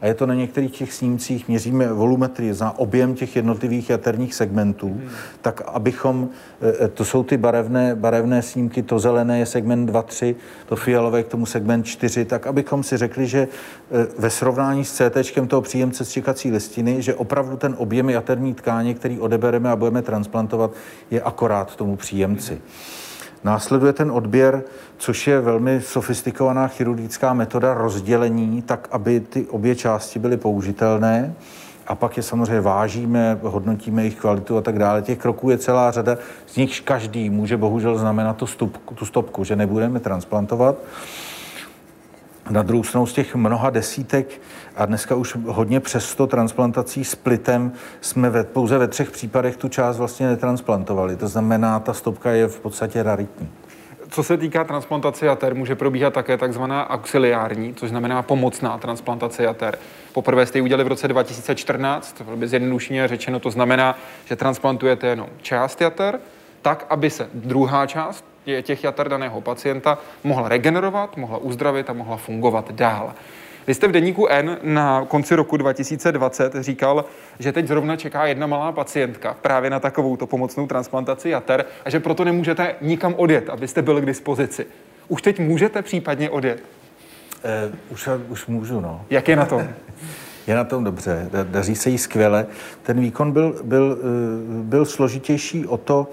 [0.00, 5.00] a je to na některých těch snímcích, měříme volumetrii za objem těch jednotlivých jaterních segmentů,
[5.42, 6.28] tak abychom,
[6.84, 10.36] e, to jsou ty barevné, barevné snímky, to zelené je segment 2, 3,
[10.66, 13.48] to fialové k tomu segment 4, tak abychom si řekli, že e,
[14.18, 18.94] ve srovnání s CT toho příjemce z čekací listiny, že opravdu ten objem jaterní tkáně,
[18.94, 20.70] který odebereme a budeme transplantovat,
[21.10, 22.52] je akorát tomu příjemci.
[22.52, 22.99] Hmm.
[23.44, 24.62] Následuje ten odběr,
[24.96, 31.34] což je velmi sofistikovaná chirurgická metoda rozdělení, tak aby ty obě části byly použitelné.
[31.86, 35.02] A pak je samozřejmě vážíme, hodnotíme jejich kvalitu a tak dále.
[35.02, 36.16] Těch kroků je celá řada,
[36.46, 40.76] z nichž každý může bohužel znamenat tu, tu stopku, že nebudeme transplantovat.
[42.50, 44.40] Na druhou stranu z těch mnoha desítek
[44.76, 49.56] a dneska už hodně přes 100 transplantací s plitem jsme ve, pouze ve třech případech
[49.56, 51.16] tu část vlastně netransplantovali.
[51.16, 53.48] To znamená, ta stopka je v podstatě raritní.
[54.08, 59.78] Co se týká transplantace jater, může probíhat také takzvaná auxiliární, což znamená pomocná transplantace jater.
[60.12, 65.26] Poprvé jste ji udělali v roce 2014, velmi zjednodušeně řečeno, to znamená, že transplantujete jenom
[65.42, 66.20] část jater,
[66.62, 68.24] tak, aby se druhá část
[68.62, 73.12] těch jater daného pacienta mohla regenerovat, mohla uzdravit a mohla fungovat dál.
[73.66, 77.04] Vy jste v deníku N na konci roku 2020 říkal,
[77.38, 81.90] že teď zrovna čeká jedna malá pacientka právě na takovou to pomocnou transplantaci jater a
[81.90, 84.66] že proto nemůžete nikam odjet, abyste byli k dispozici.
[85.08, 86.62] Už teď můžete případně odjet?
[87.44, 89.04] Eh, už, už můžu, no.
[89.10, 89.68] Jak je na tom?
[90.46, 92.46] Je na tom dobře, daří se jí skvěle.
[92.82, 94.04] Ten výkon byl, byl, eh,
[94.62, 96.08] byl složitější o to,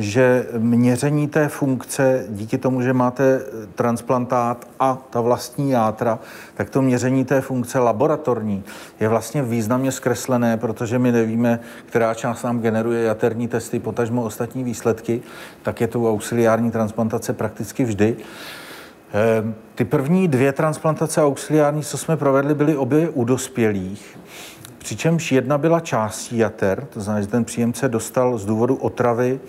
[0.00, 3.40] že měření té funkce díky tomu, že máte
[3.74, 6.18] transplantát a ta vlastní játra,
[6.54, 8.64] tak to měření té funkce laboratorní
[9.00, 14.64] je vlastně významně zkreslené, protože my nevíme, která část nám generuje jaterní testy, potažmo ostatní
[14.64, 15.22] výsledky,
[15.62, 18.16] tak je to auxiliární transplantace prakticky vždy.
[19.12, 24.18] Ehm, ty první dvě transplantace auxiliární, co jsme provedli, byly obě u dospělých.
[24.78, 29.40] Přičemž jedna byla částí jater, to znamená, že ten příjemce dostal z důvodu otravy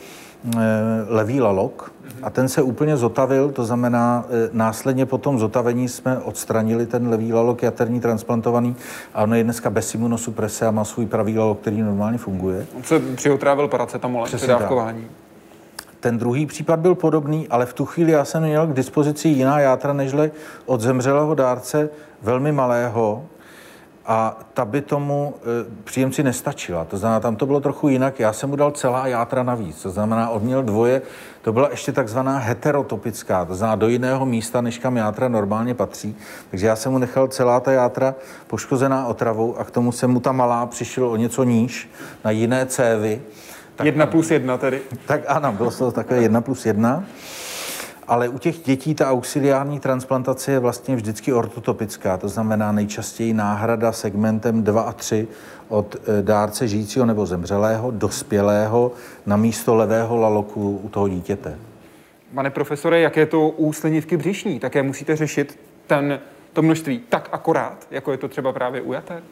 [1.07, 1.91] levý lalok
[2.23, 7.07] a ten se úplně zotavil, to znamená, eh, následně po tom zotavení jsme odstranili ten
[7.07, 8.75] levý lalok jaterní transplantovaný
[9.13, 12.65] a ono je dneska bez imunosuprese a má svůj pravý lalok, který normálně funguje.
[12.77, 15.07] On se přiotrávil paracetamolem při dávkování.
[15.99, 19.59] Ten druhý případ byl podobný, ale v tu chvíli já jsem měl k dispozici jiná
[19.59, 20.31] játra, nežli
[20.65, 21.89] od zemřelého dárce
[22.21, 23.23] velmi malého,
[24.11, 26.85] a ta by tomu e, příjemci nestačila.
[26.85, 28.19] To znamená, tam to bylo trochu jinak.
[28.19, 29.83] Já jsem mu dal celá játra navíc.
[29.83, 31.01] To znamená, on měl dvoje,
[31.41, 36.17] to byla ještě takzvaná heterotopická, to znamená do jiného místa, než kam játra normálně patří.
[36.49, 38.15] Takže já jsem mu nechal celá ta játra
[38.47, 41.89] poškozená otravou a k tomu jsem mu ta malá přišel o něco níž
[42.25, 43.21] na jiné cévy.
[43.75, 44.81] Tak, jedna plus jedna tedy?
[45.05, 47.03] Tak ano, bylo to takové jedna plus jedna
[48.11, 53.91] ale u těch dětí ta auxiliární transplantace je vlastně vždycky ortotopická, to znamená nejčastěji náhrada
[53.91, 55.27] segmentem 2 a 3
[55.69, 58.91] od eh, dárce žijícího nebo zemřelého, dospělého,
[59.25, 61.57] na místo levého laloku u toho dítěte.
[62.33, 64.59] Pane profesore, jak je to u slinivky břišní?
[64.59, 66.19] Také musíte řešit ten,
[66.53, 69.23] to množství tak akorát, jako je to třeba právě u jater?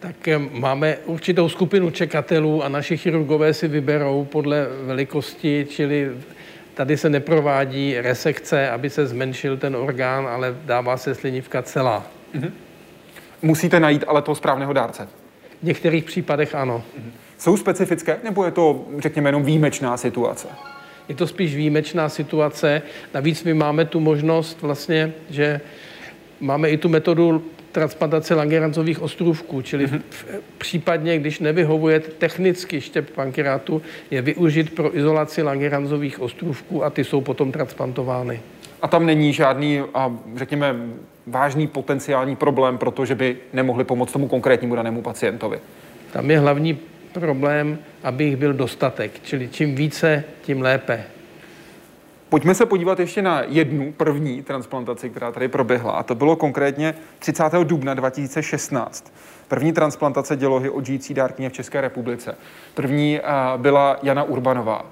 [0.00, 6.10] Tak eh, máme určitou skupinu čekatelů a naši chirurgové si vyberou podle velikosti, čili
[6.74, 12.06] Tady se neprovádí resekce, aby se zmenšil ten orgán, ale dává se slinivka celá.
[12.34, 12.50] Mm-hmm.
[13.42, 15.08] Musíte najít ale toho správného dárce.
[15.62, 16.84] V některých případech ano.
[16.98, 17.10] Mm-hmm.
[17.38, 20.48] Jsou specifické, nebo je to, řekněme, jenom výjimečná situace?
[21.08, 22.82] Je to spíš výjimečná situace.
[23.14, 25.60] Navíc my máme tu možnost vlastně, že
[26.40, 30.02] máme i tu metodu transplantace Langerhansových ostrůvků, čili mm-hmm.
[30.58, 37.20] případně, když nevyhovuje technicky štěp pankreatu, je využit pro izolaci Langerhansových ostrůvků a ty jsou
[37.20, 38.40] potom transplantovány.
[38.82, 40.76] A tam není žádný, a řekněme,
[41.26, 45.58] vážný potenciální problém, protože by nemohli pomoct tomu konkrétnímu danému pacientovi.
[46.12, 46.78] Tam je hlavní
[47.12, 51.04] problém, aby jich byl dostatek, čili čím více, tím lépe.
[52.32, 55.92] Pojďme se podívat ještě na jednu první transplantaci, která tady proběhla.
[55.92, 57.44] A to bylo konkrétně 30.
[57.64, 59.12] dubna 2016.
[59.48, 62.34] První transplantace dělohy od žijící dárkyně v České republice.
[62.74, 63.20] První
[63.56, 64.86] byla Jana Urbanová.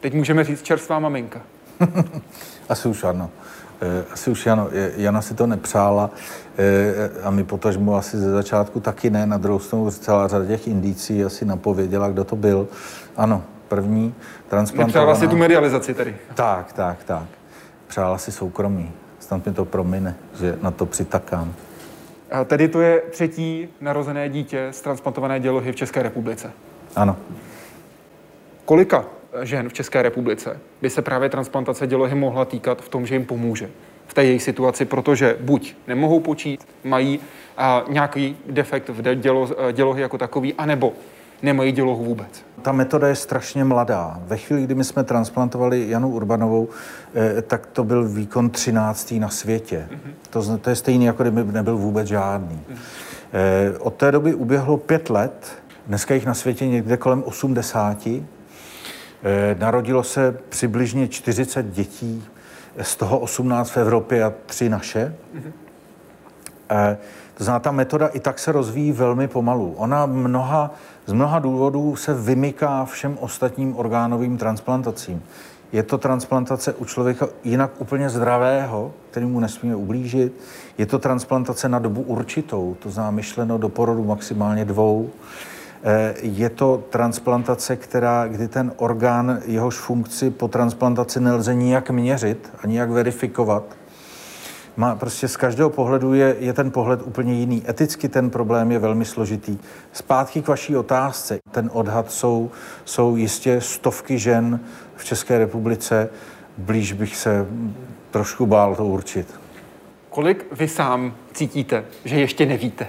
[0.00, 1.40] Teď můžeme říct čerstvá maminka.
[2.68, 3.30] Asi už ano.
[3.82, 6.10] Eh, asi už Jano, Jana si to nepřála
[6.58, 9.26] eh, a my potažmu asi ze začátku taky ne.
[9.26, 12.68] Na druhou stranu celá řada těch indicí asi napověděla, kdo to byl.
[13.16, 13.44] Ano,
[13.74, 14.14] první
[14.48, 14.86] transplantovaná.
[14.86, 16.16] Nepřála si tu medializaci tedy.
[16.34, 17.26] Tak, tak, tak.
[17.86, 18.92] Přála si soukromí.
[19.20, 21.54] Snad mi to promine, že na to přitakám.
[22.30, 26.52] A tedy to je třetí narozené dítě z transplantované dělohy v České republice.
[26.96, 27.16] Ano.
[28.64, 29.04] Kolika
[29.42, 33.24] žen v České republice by se právě transplantace dělohy mohla týkat v tom, že jim
[33.24, 33.70] pomůže
[34.06, 37.20] v té jejich situaci, protože buď nemohou počít, mají
[37.56, 40.92] a, nějaký defekt v dělo, dělohy jako takový, anebo
[41.42, 42.44] nemají dělohu vůbec.
[42.62, 44.20] Ta metoda je strašně mladá.
[44.26, 46.68] Ve chvíli, kdy my jsme transplantovali Janu Urbanovou,
[47.14, 49.20] eh, tak to byl výkon 13.
[49.20, 49.88] na světě.
[49.90, 50.12] Mm-hmm.
[50.30, 52.60] To, to je stejný, jako kdyby nebyl vůbec žádný.
[52.70, 52.78] Mm-hmm.
[53.32, 55.52] Eh, od té doby uběhlo pět let,
[55.86, 58.06] dneska jich na světě někde kolem 80.
[58.06, 62.24] Eh, narodilo se přibližně 40 dětí,
[62.82, 65.14] z toho 18 v Evropě a 3 naše.
[65.34, 65.52] Mm-hmm.
[67.34, 69.74] To znamená, ta metoda i tak se rozvíjí velmi pomalu.
[69.76, 70.74] Ona mnoha
[71.06, 75.22] z mnoha důvodů se vymyká všem ostatním orgánovým transplantacím.
[75.72, 80.32] Je to transplantace u člověka jinak úplně zdravého, který mu nesmíme ublížit.
[80.78, 85.10] Je to transplantace na dobu určitou, to znamená myšleno do porodu maximálně dvou.
[85.86, 92.50] Eh, je to transplantace, která, kdy ten orgán, jehož funkci po transplantaci nelze nijak měřit
[92.62, 93.62] a nijak verifikovat,
[94.76, 97.62] má prostě z každého pohledu je, je ten pohled úplně jiný.
[97.68, 99.58] Eticky ten problém je velmi složitý.
[99.92, 101.38] Zpátky k vaší otázce.
[101.50, 102.50] Ten odhad jsou,
[102.84, 104.60] jsou jistě stovky žen
[104.96, 106.08] v České republice.
[106.58, 107.46] Blíž bych se
[108.10, 109.40] trošku bál to určit.
[110.10, 112.86] Kolik vy sám cítíte, že ještě nevíte?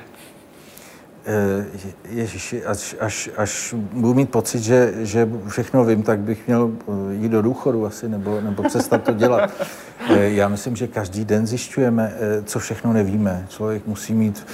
[1.27, 1.65] Eh,
[2.09, 7.13] Ježíši, až, až, až budu mít pocit, že, že všechno vím, tak bych měl eh,
[7.13, 9.51] jít do důchodu asi, nebo, nebo přestat to dělat.
[10.09, 12.13] Eh, já myslím, že každý den zjišťujeme,
[12.43, 13.45] co všechno nevíme.
[13.49, 14.47] Člověk musí mít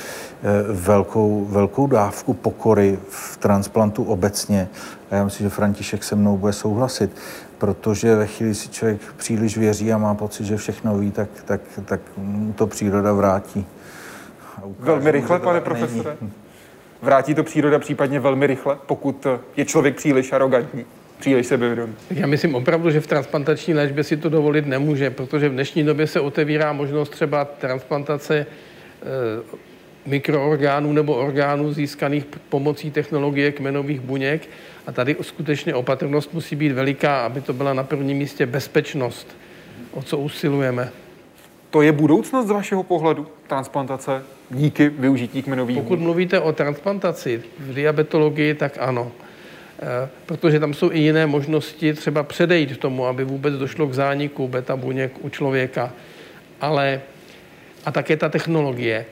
[0.74, 4.70] velkou, velkou dávku pokory v transplantu obecně.
[5.12, 7.12] A já myslím, že František se mnou bude souhlasit,
[7.58, 11.62] protože ve chvíli si člověk příliš věří a má pocit, že všechno ví, tak, tak,
[11.86, 13.66] tak mu to příroda vrátí.
[14.80, 16.18] Velmi rychle, pane profesore.
[16.22, 16.32] Není
[17.02, 19.28] vrátí to příroda případně velmi rychle, pokud
[19.58, 20.86] je člověk příliš arrogantní
[21.22, 21.94] příliš sebevědomý.
[22.10, 26.08] Já myslím opravdu, že v transplantační léčbě si to dovolit nemůže, protože v dnešní době
[26.08, 28.46] se otevírá možnost třeba transplantace e,
[30.06, 34.50] mikroorgánů nebo orgánů získaných pomocí technologie kmenových buněk.
[34.88, 39.38] A tady skutečně opatrnost musí být veliká, aby to byla na prvním místě bezpečnost,
[39.92, 40.92] o co usilujeme.
[41.72, 47.74] To je budoucnost z vašeho pohledu, transplantace díky využití kmenových Pokud mluvíte o transplantaci v
[47.74, 49.12] diabetologii, tak ano.
[49.80, 54.48] Eh, protože tam jsou i jiné možnosti třeba předejít tomu, aby vůbec došlo k zániku
[54.48, 55.94] beta buněk u člověka.
[56.62, 57.02] Ale,
[57.86, 59.06] a také ta technologie.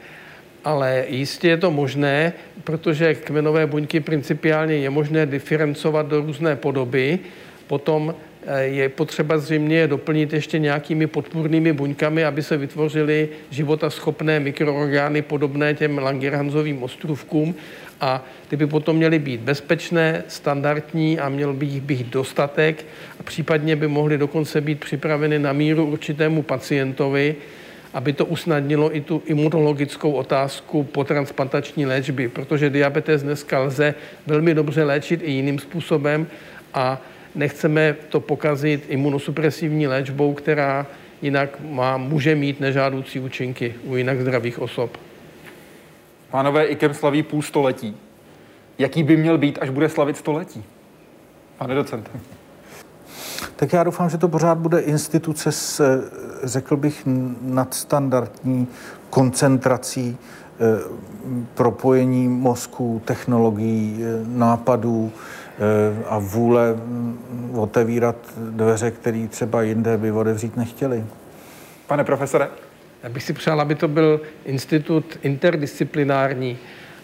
[0.63, 2.33] Ale jistě je to možné,
[2.63, 7.19] protože kmenové buňky principiálně je možné diferencovat do různé podoby.
[7.67, 8.15] Potom
[8.57, 15.97] je potřeba zřejmě doplnit ještě nějakými podpůrnými buňkami, aby se vytvořily životaschopné mikroorgány podobné těm
[15.97, 17.55] Langerhansovým ostrůvkům.
[18.01, 22.85] A ty by potom měly být bezpečné, standardní a měl by jich být dostatek.
[23.19, 27.35] A případně by mohly dokonce být připraveny na míru určitému pacientovi,
[27.93, 33.93] aby to usnadnilo i tu imunologickou otázku po transplantační léčby, protože diabetes dneska lze
[34.27, 36.27] velmi dobře léčit i jiným způsobem
[36.73, 37.01] a
[37.35, 40.85] nechceme to pokazit imunosupresivní léčbou, která
[41.21, 44.97] jinak má, může mít nežádoucí účinky u jinak zdravých osob.
[46.31, 47.97] Pánové, IKEM slaví půl století.
[48.77, 50.63] Jaký by měl být, až bude slavit století?
[51.57, 52.11] Pane docente.
[53.55, 56.01] Tak já doufám, že to pořád bude instituce s,
[56.43, 57.03] řekl bych,
[57.41, 58.67] nadstandardní
[59.09, 60.59] koncentrací eh,
[61.53, 65.48] propojení mozku, technologií, eh, nápadů, Eh,
[66.05, 71.03] a vůle mm, otevírat dveře, které třeba jinde by otevřít nechtěli.
[71.87, 72.47] Pane profesore?
[73.03, 76.57] Já bych si přál, aby to byl institut interdisciplinární,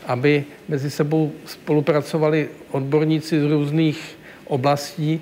[0.07, 5.21] aby mezi sebou spolupracovali odborníci z různých oblastí,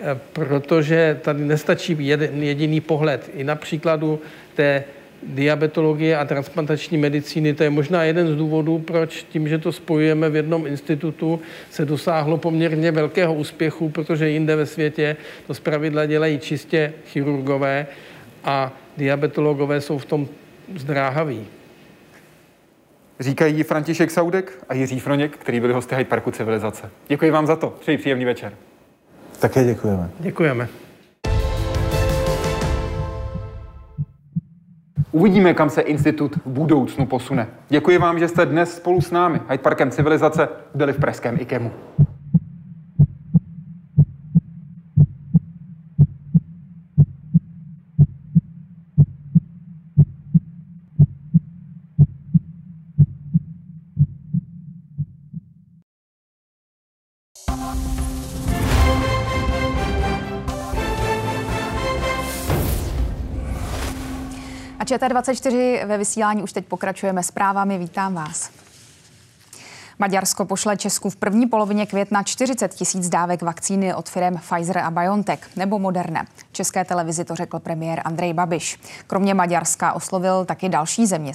[0.00, 3.30] eh, protože tady nestačí jeden jediný pohled.
[3.34, 4.20] I na příkladu
[4.54, 4.84] té
[5.22, 7.54] diabetologie a transplantační medicíny.
[7.54, 11.40] To je možná jeden z důvodů, proč tím, že to spojujeme v jednom institutu,
[11.70, 17.86] se dosáhlo poměrně velkého úspěchu, protože jinde ve světě to zpravidla dělají čistě chirurgové
[18.44, 20.28] a diabetologové jsou v tom
[20.76, 21.46] zdráhaví.
[23.20, 26.90] Říkají František Saudek a Jiří Froněk, který byli hosty Hyde Parku Civilizace.
[27.08, 27.70] Děkuji vám za to.
[27.80, 28.52] Přeji příjemný večer.
[29.40, 30.10] Také děkujeme.
[30.20, 30.68] Děkujeme.
[35.12, 37.48] Uvidíme, kam se institut v budoucnu posune.
[37.68, 41.70] Děkuji vám, že jste dnes spolu s námi Hyde Parkem Civilizace byli v pražském IKEMu.
[64.98, 67.78] ČT24 ve vysílání už teď pokračujeme zprávami.
[67.78, 68.50] Vítám vás.
[69.98, 74.90] Maďarsko pošle Česku v první polovině května 40 tisíc dávek vakcíny od firm Pfizer a
[74.90, 76.24] BioNTech nebo Moderna.
[76.52, 78.80] České televizi to řekl premiér Andrej Babiš.
[79.06, 81.32] Kromě Maďarska oslovil taky další země